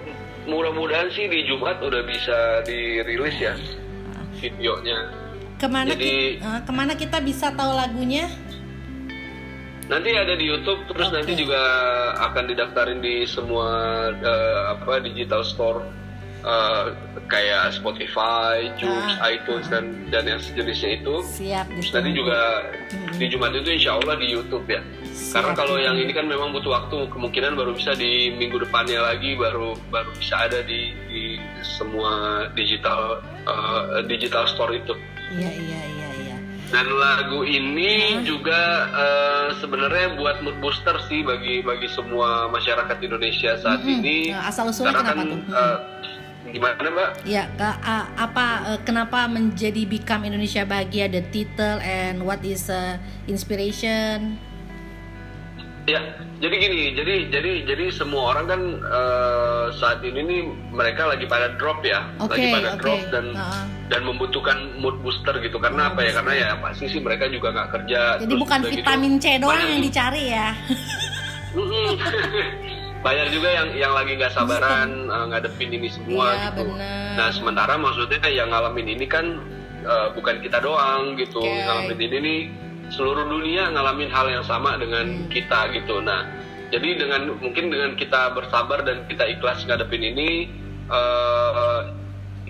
mudah-mudahan 0.48 1.12
sih 1.12 1.28
di 1.28 1.44
Jumat 1.46 1.78
udah 1.84 2.02
bisa 2.08 2.64
dirilis 2.64 3.36
ya 3.38 3.54
videonya. 4.40 4.98
Ke 5.60 5.68
mana 5.68 5.92
Jadi, 5.92 6.40
kita, 6.40 6.48
uh, 6.48 6.60
ke 6.64 6.72
mana 6.72 6.92
kita 6.96 7.20
bisa 7.20 7.52
tahu 7.52 7.76
lagunya? 7.76 8.32
Nanti 9.92 10.14
ada 10.14 10.38
di 10.38 10.46
YouTube, 10.48 10.86
terus 10.88 11.10
okay. 11.10 11.16
nanti 11.20 11.32
juga 11.36 11.60
akan 12.30 12.44
didaftarin 12.48 13.02
di 13.02 13.26
semua 13.26 13.68
uh, 14.14 14.60
apa 14.78 15.02
digital 15.02 15.42
store 15.44 15.82
uh, 16.46 16.94
kayak 17.30 17.72
Spotify, 17.72 18.68
Joox, 18.76 19.16
ah. 19.22 19.30
iTunes 19.30 19.70
dan 19.70 20.10
dan 20.10 20.26
yang 20.26 20.42
sejenisnya 20.42 21.00
itu. 21.00 21.22
Siap. 21.22 21.70
Terus 21.70 21.90
nanti 21.94 22.10
juga 22.12 22.38
hmm. 22.90 23.16
di 23.16 23.26
Jumat 23.30 23.54
itu 23.54 23.70
Insya 23.70 23.96
Allah 24.02 24.18
di 24.18 24.26
YouTube 24.28 24.66
ya. 24.66 24.82
Karena 25.30 25.54
kalau 25.54 25.78
yang 25.78 25.94
ini 25.94 26.10
kan 26.10 26.26
memang 26.26 26.50
butuh 26.50 26.74
waktu, 26.74 27.06
kemungkinan 27.14 27.54
baru 27.54 27.78
bisa 27.78 27.94
di 27.94 28.34
minggu 28.34 28.66
depannya 28.66 28.98
lagi 28.98 29.38
baru 29.38 29.78
baru 29.94 30.10
bisa 30.18 30.50
ada 30.50 30.66
di, 30.66 30.90
di 31.06 31.38
semua 31.62 32.46
digital 32.58 33.22
uh, 33.46 34.02
digital 34.10 34.50
store 34.50 34.74
itu. 34.82 34.98
Iya 35.30 35.50
iya 35.54 35.80
iya 35.86 36.08
iya. 36.26 36.36
Dan 36.70 36.86
lagu 36.86 37.46
ini 37.46 38.18
hmm. 38.18 38.26
juga 38.26 38.90
uh, 38.90 39.48
sebenarnya 39.58 40.18
buat 40.18 40.42
mood 40.42 40.58
booster 40.58 40.98
sih 41.06 41.22
bagi 41.22 41.62
bagi 41.62 41.86
semua 41.90 42.50
masyarakat 42.50 42.98
Indonesia 43.02 43.54
saat 43.58 43.82
hmm. 43.86 43.94
ini. 44.02 44.18
Asal 44.34 44.70
usulnya 44.70 44.98
kenapa 44.98 45.14
kan, 45.14 45.26
tuh? 45.30 45.40
Uh, 45.50 45.78
gimana 46.48 46.88
mbak? 46.88 47.10
Ya, 47.28 47.44
uh, 47.60 48.06
apa 48.16 48.46
uh, 48.72 48.78
kenapa 48.80 49.28
menjadi 49.28 49.84
Become 49.84 50.32
Indonesia 50.32 50.64
Bahagia 50.64 51.12
the 51.12 51.20
title 51.28 51.78
and 51.84 52.24
what 52.24 52.40
is 52.40 52.72
uh, 52.72 52.96
inspiration? 53.28 54.40
Ya, 55.88 56.00
jadi 56.38 56.54
gini, 56.60 56.80
jadi 56.94 57.14
jadi 57.32 57.52
jadi 57.66 57.84
semua 57.90 58.36
orang 58.36 58.46
kan 58.46 58.62
uh, 58.84 59.72
saat 59.74 60.04
ini 60.06 60.20
nih 60.22 60.40
mereka 60.70 61.08
lagi 61.08 61.26
pada 61.26 61.56
drop 61.56 61.82
ya, 61.82 62.04
okay, 62.20 62.30
lagi 62.30 62.46
pada 62.52 62.68
okay. 62.76 62.80
drop 62.84 63.00
dan 63.10 63.26
uh. 63.34 63.64
dan 63.90 64.00
membutuhkan 64.06 64.76
mood 64.78 65.00
booster 65.02 65.34
gitu. 65.40 65.58
Karena 65.58 65.88
oh, 65.88 65.96
apa 65.96 66.00
ya? 66.04 66.12
Karena 66.20 66.32
ya 66.36 66.48
pasti 66.62 66.84
sih 66.86 67.00
mereka 67.02 67.26
juga 67.32 67.50
nggak 67.50 67.68
kerja. 67.74 68.00
Jadi 68.22 68.34
bukan 68.38 68.60
gitu. 68.64 68.70
vitamin 68.78 69.12
gitu, 69.18 69.24
C 69.24 69.40
doang 69.40 69.66
yang 69.66 69.82
dicari 69.82 70.24
ya. 70.30 70.48
banyak 73.00 73.32
juga 73.32 73.48
yang 73.48 73.68
yang 73.72 73.92
lagi 73.96 74.12
nggak 74.16 74.32
sabaran 74.36 75.08
uh, 75.08 75.26
ngadepin 75.32 75.72
ini 75.72 75.88
semua 75.88 76.36
ya, 76.36 76.52
gitu. 76.52 76.68
Bener. 76.68 77.16
Nah 77.16 77.28
sementara 77.32 77.74
maksudnya 77.80 78.20
yang 78.28 78.52
ngalamin 78.52 78.96
ini 78.96 79.06
kan 79.08 79.40
uh, 79.88 80.12
bukan 80.12 80.44
kita 80.44 80.60
doang 80.60 81.16
gitu, 81.16 81.40
okay. 81.40 81.64
ngalamin 81.64 82.00
ini 82.00 82.16
nih 82.20 82.40
seluruh 82.90 83.24
dunia 83.24 83.70
ngalamin 83.70 84.10
hal 84.10 84.26
yang 84.28 84.44
sama 84.44 84.76
dengan 84.76 85.24
hmm. 85.24 85.30
kita 85.30 85.70
gitu. 85.72 86.02
Nah, 86.02 86.26
jadi 86.74 86.98
dengan 86.98 87.38
mungkin 87.38 87.70
dengan 87.70 87.94
kita 87.94 88.34
bersabar 88.34 88.82
dan 88.82 89.06
kita 89.06 89.26
ikhlas 89.30 89.64
ngadepin 89.64 90.02
ini, 90.02 90.50
uh, 90.90 91.94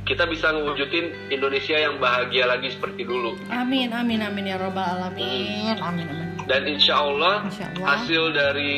kita 0.09 0.27
bisa 0.27 0.51
ngewujudin 0.51 1.31
Indonesia 1.31 1.77
yang 1.77 2.01
bahagia 2.01 2.49
lagi 2.49 2.73
seperti 2.73 3.07
dulu. 3.07 3.37
Amin, 3.53 3.93
amin, 3.93 4.25
amin 4.25 4.51
ya 4.51 4.57
robbal 4.59 4.83
alamin. 4.83 5.77
Amin, 5.79 6.09
amin. 6.09 6.40
Dan 6.51 6.67
insya 6.67 6.99
Allah, 6.99 7.47
insya 7.47 7.71
Allah 7.71 7.87
hasil 7.95 8.35
dari 8.35 8.75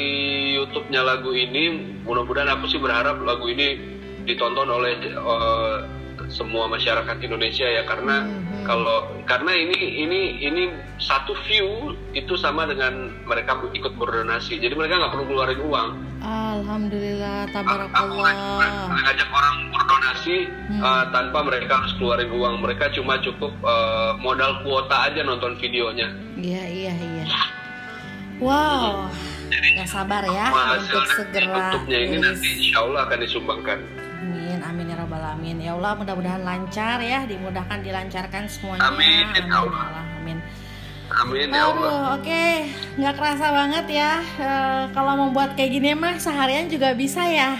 YouTube-nya 0.60 1.00
lagu 1.00 1.32
ini, 1.32 1.96
mudah-mudahan 2.04 2.52
aku 2.52 2.68
sih 2.68 2.76
berharap 2.76 3.16
lagu 3.24 3.48
ini 3.48 3.80
ditonton 4.28 4.68
oleh 4.68 4.92
uh, 5.16 5.80
semua 6.28 6.68
masyarakat 6.68 7.16
Indonesia 7.24 7.64
ya 7.64 7.88
karena 7.88 8.28
hmm. 8.28 8.68
kalau 8.68 9.08
karena 9.24 9.56
ini 9.56 10.04
ini 10.04 10.20
ini 10.44 10.62
satu 11.00 11.32
view 11.48 11.96
itu 12.14 12.38
sama 12.38 12.68
dengan 12.68 13.10
mereka 13.26 13.58
ikut 13.74 13.98
berdonasi 13.98 14.62
jadi 14.62 14.72
mereka 14.78 15.02
nggak 15.02 15.12
perlu 15.12 15.26
keluarin 15.28 15.60
uang 15.66 15.88
Alhamdulillah 16.22 17.50
tabarakallah 17.50 18.32
ngajak 19.02 19.28
orang 19.34 19.56
berdonasi 19.74 19.92
motivasi 20.22 20.46
uh, 20.82 21.04
tanpa 21.10 21.38
mereka 21.42 21.82
harus 21.82 21.92
keluarin 21.98 22.30
uang. 22.30 22.62
Mereka 22.62 22.94
cuma 22.94 23.18
cukup 23.18 23.52
uh, 23.62 24.14
modal 24.22 24.62
kuota 24.62 25.10
aja 25.10 25.22
nonton 25.26 25.58
videonya. 25.58 26.08
Iya 26.38 26.64
iya 26.70 26.94
iya. 26.94 27.26
Wow. 28.42 29.06
Gak 29.52 29.88
sabar 29.88 30.26
ya 30.26 30.50
untuk 30.74 31.06
segera 31.14 31.70
tutupnya 31.70 31.98
ini 32.02 32.18
rilis. 32.18 32.26
nanti 32.26 32.48
insya 32.58 32.76
Allah 32.82 33.00
akan 33.06 33.18
disumbangkan. 33.22 33.78
Amin, 34.22 34.58
amin 34.58 34.84
ya 34.90 34.96
rabbal 34.98 35.22
alamin. 35.22 35.56
Ya 35.62 35.72
Allah, 35.78 35.92
mudah-mudahan 35.94 36.42
lancar 36.42 36.98
ya, 36.98 37.22
dimudahkan 37.24 37.78
dilancarkan 37.86 38.50
semuanya. 38.50 38.90
Amin, 38.90 39.26
ya 39.30 39.42
amin, 39.46 39.52
Allah. 39.54 39.82
Allah, 39.86 40.04
amin. 40.18 40.38
Amin 41.12 41.48
ya 41.52 41.62
Allah. 41.70 41.90
Aduh, 41.92 42.02
oke, 42.18 42.46
nggak 42.98 43.14
kerasa 43.14 43.46
banget 43.52 43.86
ya. 43.92 44.12
Eh, 44.40 44.82
kalau 44.90 45.12
mau 45.14 45.30
buat 45.30 45.54
kayak 45.54 45.70
gini 45.78 45.90
mah 45.94 46.16
seharian 46.18 46.66
juga 46.66 46.96
bisa 46.96 47.22
ya. 47.28 47.54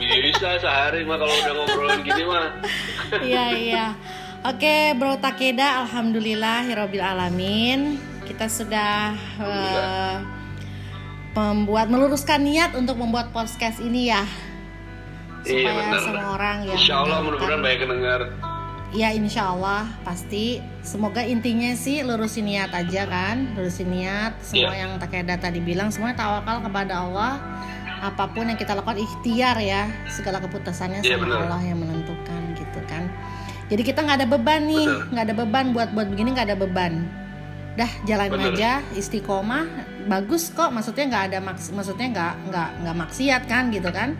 Bisa 0.00 0.56
sehari 0.62 1.04
mah 1.04 1.16
kalau 1.20 1.34
udah 1.34 1.52
ngobrolin 1.52 2.00
gini 2.06 2.22
mah. 2.24 2.46
Iya 3.22 3.44
iya. 3.54 3.86
Oke, 4.42 4.94
Bro 4.98 5.22
Takeda, 5.22 5.86
alhamdulillah 5.86 6.66
hirobil 6.66 7.02
alamin. 7.02 7.98
Kita 8.26 8.46
sudah 8.46 9.14
eh, 9.38 10.16
membuat 11.32 11.86
meluruskan 11.86 12.42
niat 12.42 12.74
untuk 12.74 12.96
membuat 12.96 13.30
podcast 13.30 13.78
ini 13.78 14.10
ya. 14.10 14.24
Iya 15.46 15.62
Supaya 15.62 15.78
benar. 15.78 16.00
semua 16.02 16.26
orang 16.34 16.56
yang 16.64 16.74
Insya 16.74 16.94
Allah 16.98 17.18
mudah-mudahan 17.22 17.60
banyak 17.60 17.78
yang 17.80 17.92
dengar. 17.94 18.20
Ya 18.88 19.10
insya 19.10 19.50
Allah 19.50 19.82
pasti 20.02 20.62
Semoga 20.80 21.18
intinya 21.20 21.74
sih 21.74 22.06
lurusin 22.06 22.46
niat 22.46 22.70
aja 22.70 23.02
kan 23.02 23.50
Lurusin 23.52 23.90
niat 23.90 24.38
Semua 24.38 24.70
Iya. 24.70 24.86
yang 24.86 24.90
Takeda 24.96 25.34
tadi 25.36 25.58
bilang 25.58 25.90
Semuanya 25.90 26.14
tawakal 26.16 26.62
kepada 26.62 27.02
Allah 27.02 27.34
Apa 27.98 28.30
pun 28.30 28.46
yang 28.46 28.54
kita 28.54 28.78
lakukan 28.78 28.94
ikhtiar 28.96 29.58
ya 29.58 29.90
Segala 30.06 30.38
keputusannya 30.38 31.02
Iya, 31.02 31.18
sama. 31.18 31.34
Allah 31.34 31.66
yang 31.66 31.82
menentukan 31.82 32.40
gitu 32.54 32.78
kan 32.86 33.10
Jadi 33.66 33.82
kita 33.82 34.06
nggak 34.06 34.22
ada 34.22 34.28
beban 34.30 34.62
nih 34.62 34.86
nggak 35.10 35.24
ada 35.26 35.34
beban 35.34 35.66
buat 35.74 35.88
buat 35.90 36.06
begini 36.06 36.38
nggak 36.38 36.46
ada 36.46 36.56
beban 36.56 36.92
Dah 37.76 37.90
jalan 38.04 38.28
Benar. 38.32 38.52
aja 38.52 38.70
istiqomah 38.92 39.64
Bagus 40.06 40.48
kok 40.50 40.72
maksudnya 40.72 41.04
nggak 41.06 41.24
ada 41.28 41.38
maks 41.40 41.68
Maksudnya 41.70 42.08
nggak 42.08 42.32
nggak 42.48 42.68
nggak 42.82 42.96
maksiat 42.98 43.42
kan 43.44 43.68
gitu 43.68 43.88
kan 43.90 44.16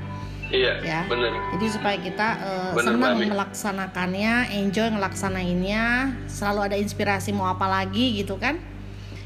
Iya, 0.46 0.78
Ya. 0.78 1.00
benar. 1.10 1.34
jadi 1.58 1.66
supaya 1.66 1.98
kita 1.98 2.28
Bener, 2.70 2.94
senang 2.94 3.18
melaksanakannya, 3.18 4.34
enjoy 4.54 4.94
ngelaksanainnya, 4.94 5.84
selalu 6.30 6.60
ada 6.62 6.76
inspirasi 6.78 7.34
mau 7.34 7.50
apa 7.50 7.66
lagi 7.66 8.14
gitu 8.14 8.38
kan? 8.38 8.62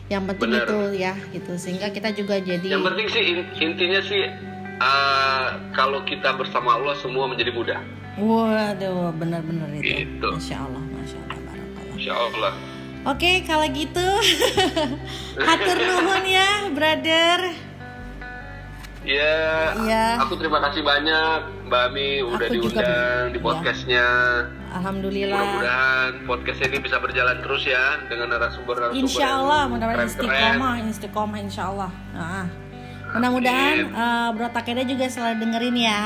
Yang 0.09 0.33
penting 0.33 0.49
Bener. 0.49 0.65
itu 0.65 0.79
ya 0.97 1.13
gitu 1.29 1.53
sehingga 1.55 1.93
kita 1.93 2.17
juga 2.17 2.41
jadi 2.41 2.65
Yang 2.65 2.85
penting 2.89 3.07
sih 3.07 3.23
in- 3.27 3.53
intinya 3.55 4.01
sih 4.01 4.33
uh, 4.81 5.47
kalau 5.71 6.01
kita 6.03 6.33
bersama 6.35 6.75
Allah 6.75 6.97
semua 6.97 7.29
menjadi 7.29 7.53
mudah. 7.53 7.81
waduh 8.17 9.13
benar-benar 9.13 9.77
itu. 9.77 10.09
Gitu. 10.09 10.25
Masya 10.27 10.57
Allah, 10.59 10.83
masya 10.89 11.19
Allah, 11.21 11.41
barakallah. 11.43 11.95
Insya 11.95 12.15
Allah. 12.17 12.53
Oke 13.01 13.41
kalau 13.49 13.65
gitu 13.73 14.09
hatur 15.49 15.79
nuhun 15.81 16.25
ya 16.29 16.69
brother. 16.69 17.39
Ya, 19.01 19.73
Iya. 19.81 20.21
aku 20.21 20.37
terima 20.37 20.61
kasih 20.61 20.85
banyak 20.85 21.65
Mbak 21.73 21.83
Ami 21.89 22.21
udah 22.21 22.37
Aku 22.53 22.61
juga, 22.61 22.85
diundang 22.85 23.25
di 23.33 23.39
iya. 23.41 23.47
podcastnya. 23.49 24.07
Alhamdulillah. 24.77 25.41
Mudah-mudahan 25.41 26.11
podcast 26.29 26.61
ini 26.69 26.79
bisa 26.85 27.01
berjalan 27.01 27.41
terus 27.41 27.65
ya 27.65 27.97
dengan 28.13 28.37
narasumber-narasumber. 28.37 29.01
Insya 29.01 29.25
yang 29.25 29.49
Allah 29.49 29.63
mudah-mudahan 29.73 30.05
istiqomah, 30.05 30.75
istiqomah 30.93 31.39
Insya 31.41 31.63
Allah. 31.73 31.91
Nah, 32.13 32.45
mudah-mudahan 33.17 33.77
eh, 33.89 34.29
Bro 34.37 34.49
Takeda 34.53 34.83
juga 34.85 35.09
selalu 35.09 35.35
dengerin 35.49 35.77
ya. 35.81 36.05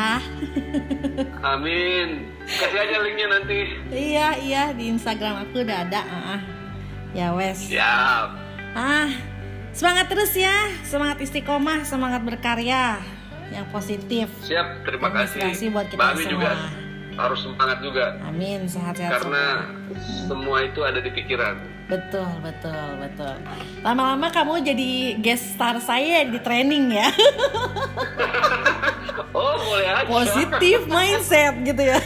Amin. 1.58 2.30
Kasih 2.46 2.78
aja 2.78 2.96
linknya 3.02 3.26
nanti. 3.26 3.58
Iya 3.90 4.28
iya 4.38 4.62
di 4.70 4.86
Instagram 4.86 5.42
aku 5.42 5.66
udah 5.66 5.78
ada. 5.82 6.00
Ah, 6.06 6.40
ya 7.14 7.32
wes. 7.32 7.70
Siap. 7.70 8.28
Ah 8.74 9.08
semangat 9.74 10.06
terus 10.10 10.34
ya, 10.34 10.70
semangat 10.86 11.18
istiqomah, 11.22 11.86
semangat 11.86 12.22
berkarya 12.26 12.98
yang 13.54 13.66
positif. 13.70 14.28
Siap. 14.42 14.82
Terima 14.86 15.08
kasih. 15.14 15.40
inspirasi 15.40 15.66
buat 15.70 15.86
kita 15.88 15.98
Mbak 16.02 16.10
Ami 16.10 16.22
semua. 16.26 16.32
juga 16.34 16.50
harus 17.14 17.38
semangat 17.46 17.78
juga 17.78 18.04
Amin 18.26 18.66
sehat-sehat 18.66 19.22
karena 19.22 19.44
semua. 19.94 20.26
semua 20.26 20.56
itu 20.66 20.80
ada 20.82 20.98
di 20.98 21.10
pikiran. 21.14 21.73
Betul 21.84 22.30
betul 22.40 22.96
betul. 22.96 23.34
Lama-lama 23.84 24.32
kamu 24.32 24.64
jadi 24.64 25.20
guest 25.20 25.56
star 25.56 25.76
saya 25.84 26.24
di 26.24 26.38
training 26.40 26.92
ya. 26.96 27.08
Oh, 29.34 29.58
boleh 29.58 29.90
aja. 29.90 30.06
Positif 30.06 30.86
mindset 30.86 31.54
gitu 31.66 31.82
ya. 31.82 31.98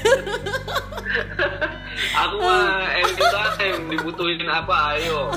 Aku 2.24 2.36
mah 2.40 2.88
anytime 2.88 3.88
dibutuhin 3.92 4.48
apa 4.48 4.96
ayo. 4.96 5.32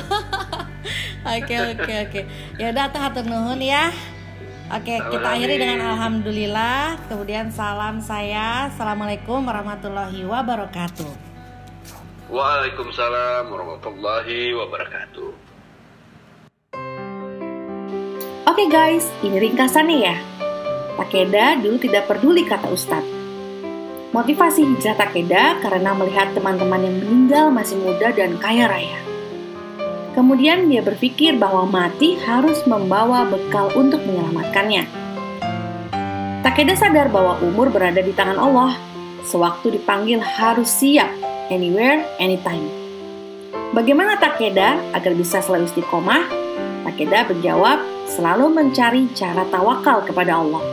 Oke 1.21 1.55
oke 1.55 1.93
oke. 2.07 2.21
Ya 2.55 2.71
udah 2.71 2.91
tuh 2.91 2.99
hatur 2.99 3.23
nuhun 3.27 3.59
ya. 3.59 3.91
Oke, 4.71 5.03
kita 5.03 5.27
akhiri 5.35 5.59
dengan 5.59 5.83
alhamdulillah. 5.83 6.95
Kemudian 7.11 7.51
salam 7.51 7.99
saya. 7.99 8.71
Assalamualaikum 8.71 9.43
warahmatullahi 9.43 10.23
wabarakatuh. 10.23 11.30
Waalaikumsalam 12.31 13.51
warahmatullahi 13.51 14.55
wabarakatuh. 14.55 15.35
Oke 18.47 18.65
guys, 18.71 19.03
ini 19.19 19.35
ringkasannya 19.35 19.97
ya. 19.99 20.15
Takeda 20.95 21.59
dulu 21.59 21.75
tidak 21.83 22.07
peduli 22.07 22.47
kata 22.47 22.71
Ustadz. 22.71 23.11
Motivasi 24.15 24.63
hijrah 24.63 24.95
Takeda 24.95 25.59
karena 25.59 25.91
melihat 25.91 26.31
teman-teman 26.31 26.79
yang 26.87 26.95
meninggal 27.03 27.45
masih 27.51 27.75
muda 27.83 28.15
dan 28.15 28.39
kaya 28.39 28.71
raya. 28.71 28.99
Kemudian 30.15 30.71
dia 30.71 30.79
berpikir 30.79 31.35
bahwa 31.35 31.67
mati 31.67 32.15
harus 32.15 32.63
membawa 32.63 33.27
bekal 33.27 33.75
untuk 33.75 33.99
menyelamatkannya. 34.07 34.87
Takeda 36.47 36.79
sadar 36.79 37.11
bahwa 37.11 37.43
umur 37.43 37.67
berada 37.67 37.99
di 37.99 38.15
tangan 38.15 38.39
Allah. 38.39 38.79
Sewaktu 39.27 39.77
dipanggil 39.77 40.23
harus 40.23 40.71
siap, 40.71 41.11
anywhere, 41.51 42.07
anytime. 42.17 42.65
Bagaimana 43.75 44.15
Takeda 44.15 44.79
agar 44.95 45.11
bisa 45.13 45.43
selalu 45.43 45.67
istiqomah? 45.67 46.23
Takeda 46.87 47.27
berjawab, 47.27 47.83
selalu 48.07 48.47
mencari 48.47 49.11
cara 49.11 49.43
tawakal 49.51 50.07
kepada 50.07 50.39
Allah. 50.39 50.63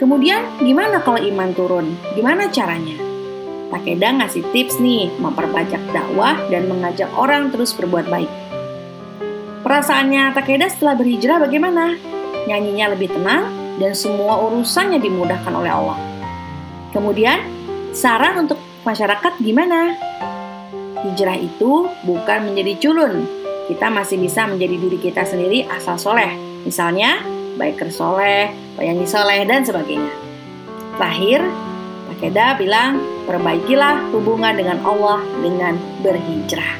Kemudian, 0.00 0.42
gimana 0.58 0.98
kalau 1.04 1.20
iman 1.20 1.52
turun? 1.52 1.86
Gimana 2.16 2.48
caranya? 2.50 2.96
Takeda 3.70 4.16
ngasih 4.20 4.42
tips 4.50 4.80
nih, 4.80 5.12
memperbanyak 5.20 5.80
dakwah 5.92 6.34
dan 6.48 6.66
mengajak 6.66 7.08
orang 7.14 7.52
terus 7.52 7.76
berbuat 7.76 8.08
baik. 8.08 8.32
Perasaannya 9.64 10.36
Takeda 10.36 10.68
setelah 10.68 10.96
berhijrah 10.96 11.40
bagaimana? 11.40 11.96
Nyanyinya 12.44 12.92
lebih 12.92 13.12
tenang 13.12 13.48
dan 13.80 13.96
semua 13.96 14.36
urusannya 14.44 15.00
dimudahkan 15.00 15.52
oleh 15.56 15.72
Allah. 15.72 15.98
Kemudian, 16.92 17.40
saran 17.96 18.44
untuk 18.44 18.60
masyarakat 18.84 19.32
gimana? 19.40 19.96
Hijrah 21.04 21.36
itu 21.36 21.88
bukan 22.04 22.52
menjadi 22.52 22.80
culun. 22.80 23.24
Kita 23.68 23.88
masih 23.88 24.20
bisa 24.20 24.44
menjadi 24.48 24.76
diri 24.76 24.98
kita 25.00 25.24
sendiri 25.24 25.64
asal 25.68 25.96
soleh. 26.00 26.32
Misalnya, 26.64 27.20
biker 27.60 27.92
soleh, 27.92 28.52
bayangi 28.76 29.04
soleh, 29.08 29.44
dan 29.44 29.64
sebagainya. 29.64 30.12
Terakhir, 30.96 31.40
Takeda 32.14 32.54
bilang, 32.56 33.02
perbaikilah 33.26 34.14
hubungan 34.14 34.54
dengan 34.54 34.78
Allah 34.86 35.20
dengan 35.42 35.74
berhijrah. 36.00 36.78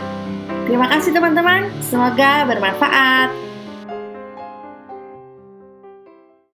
Terima 0.65 0.87
kasih 0.89 1.13
teman-teman, 1.13 1.69
semoga 1.83 2.47
bermanfaat. 2.49 3.44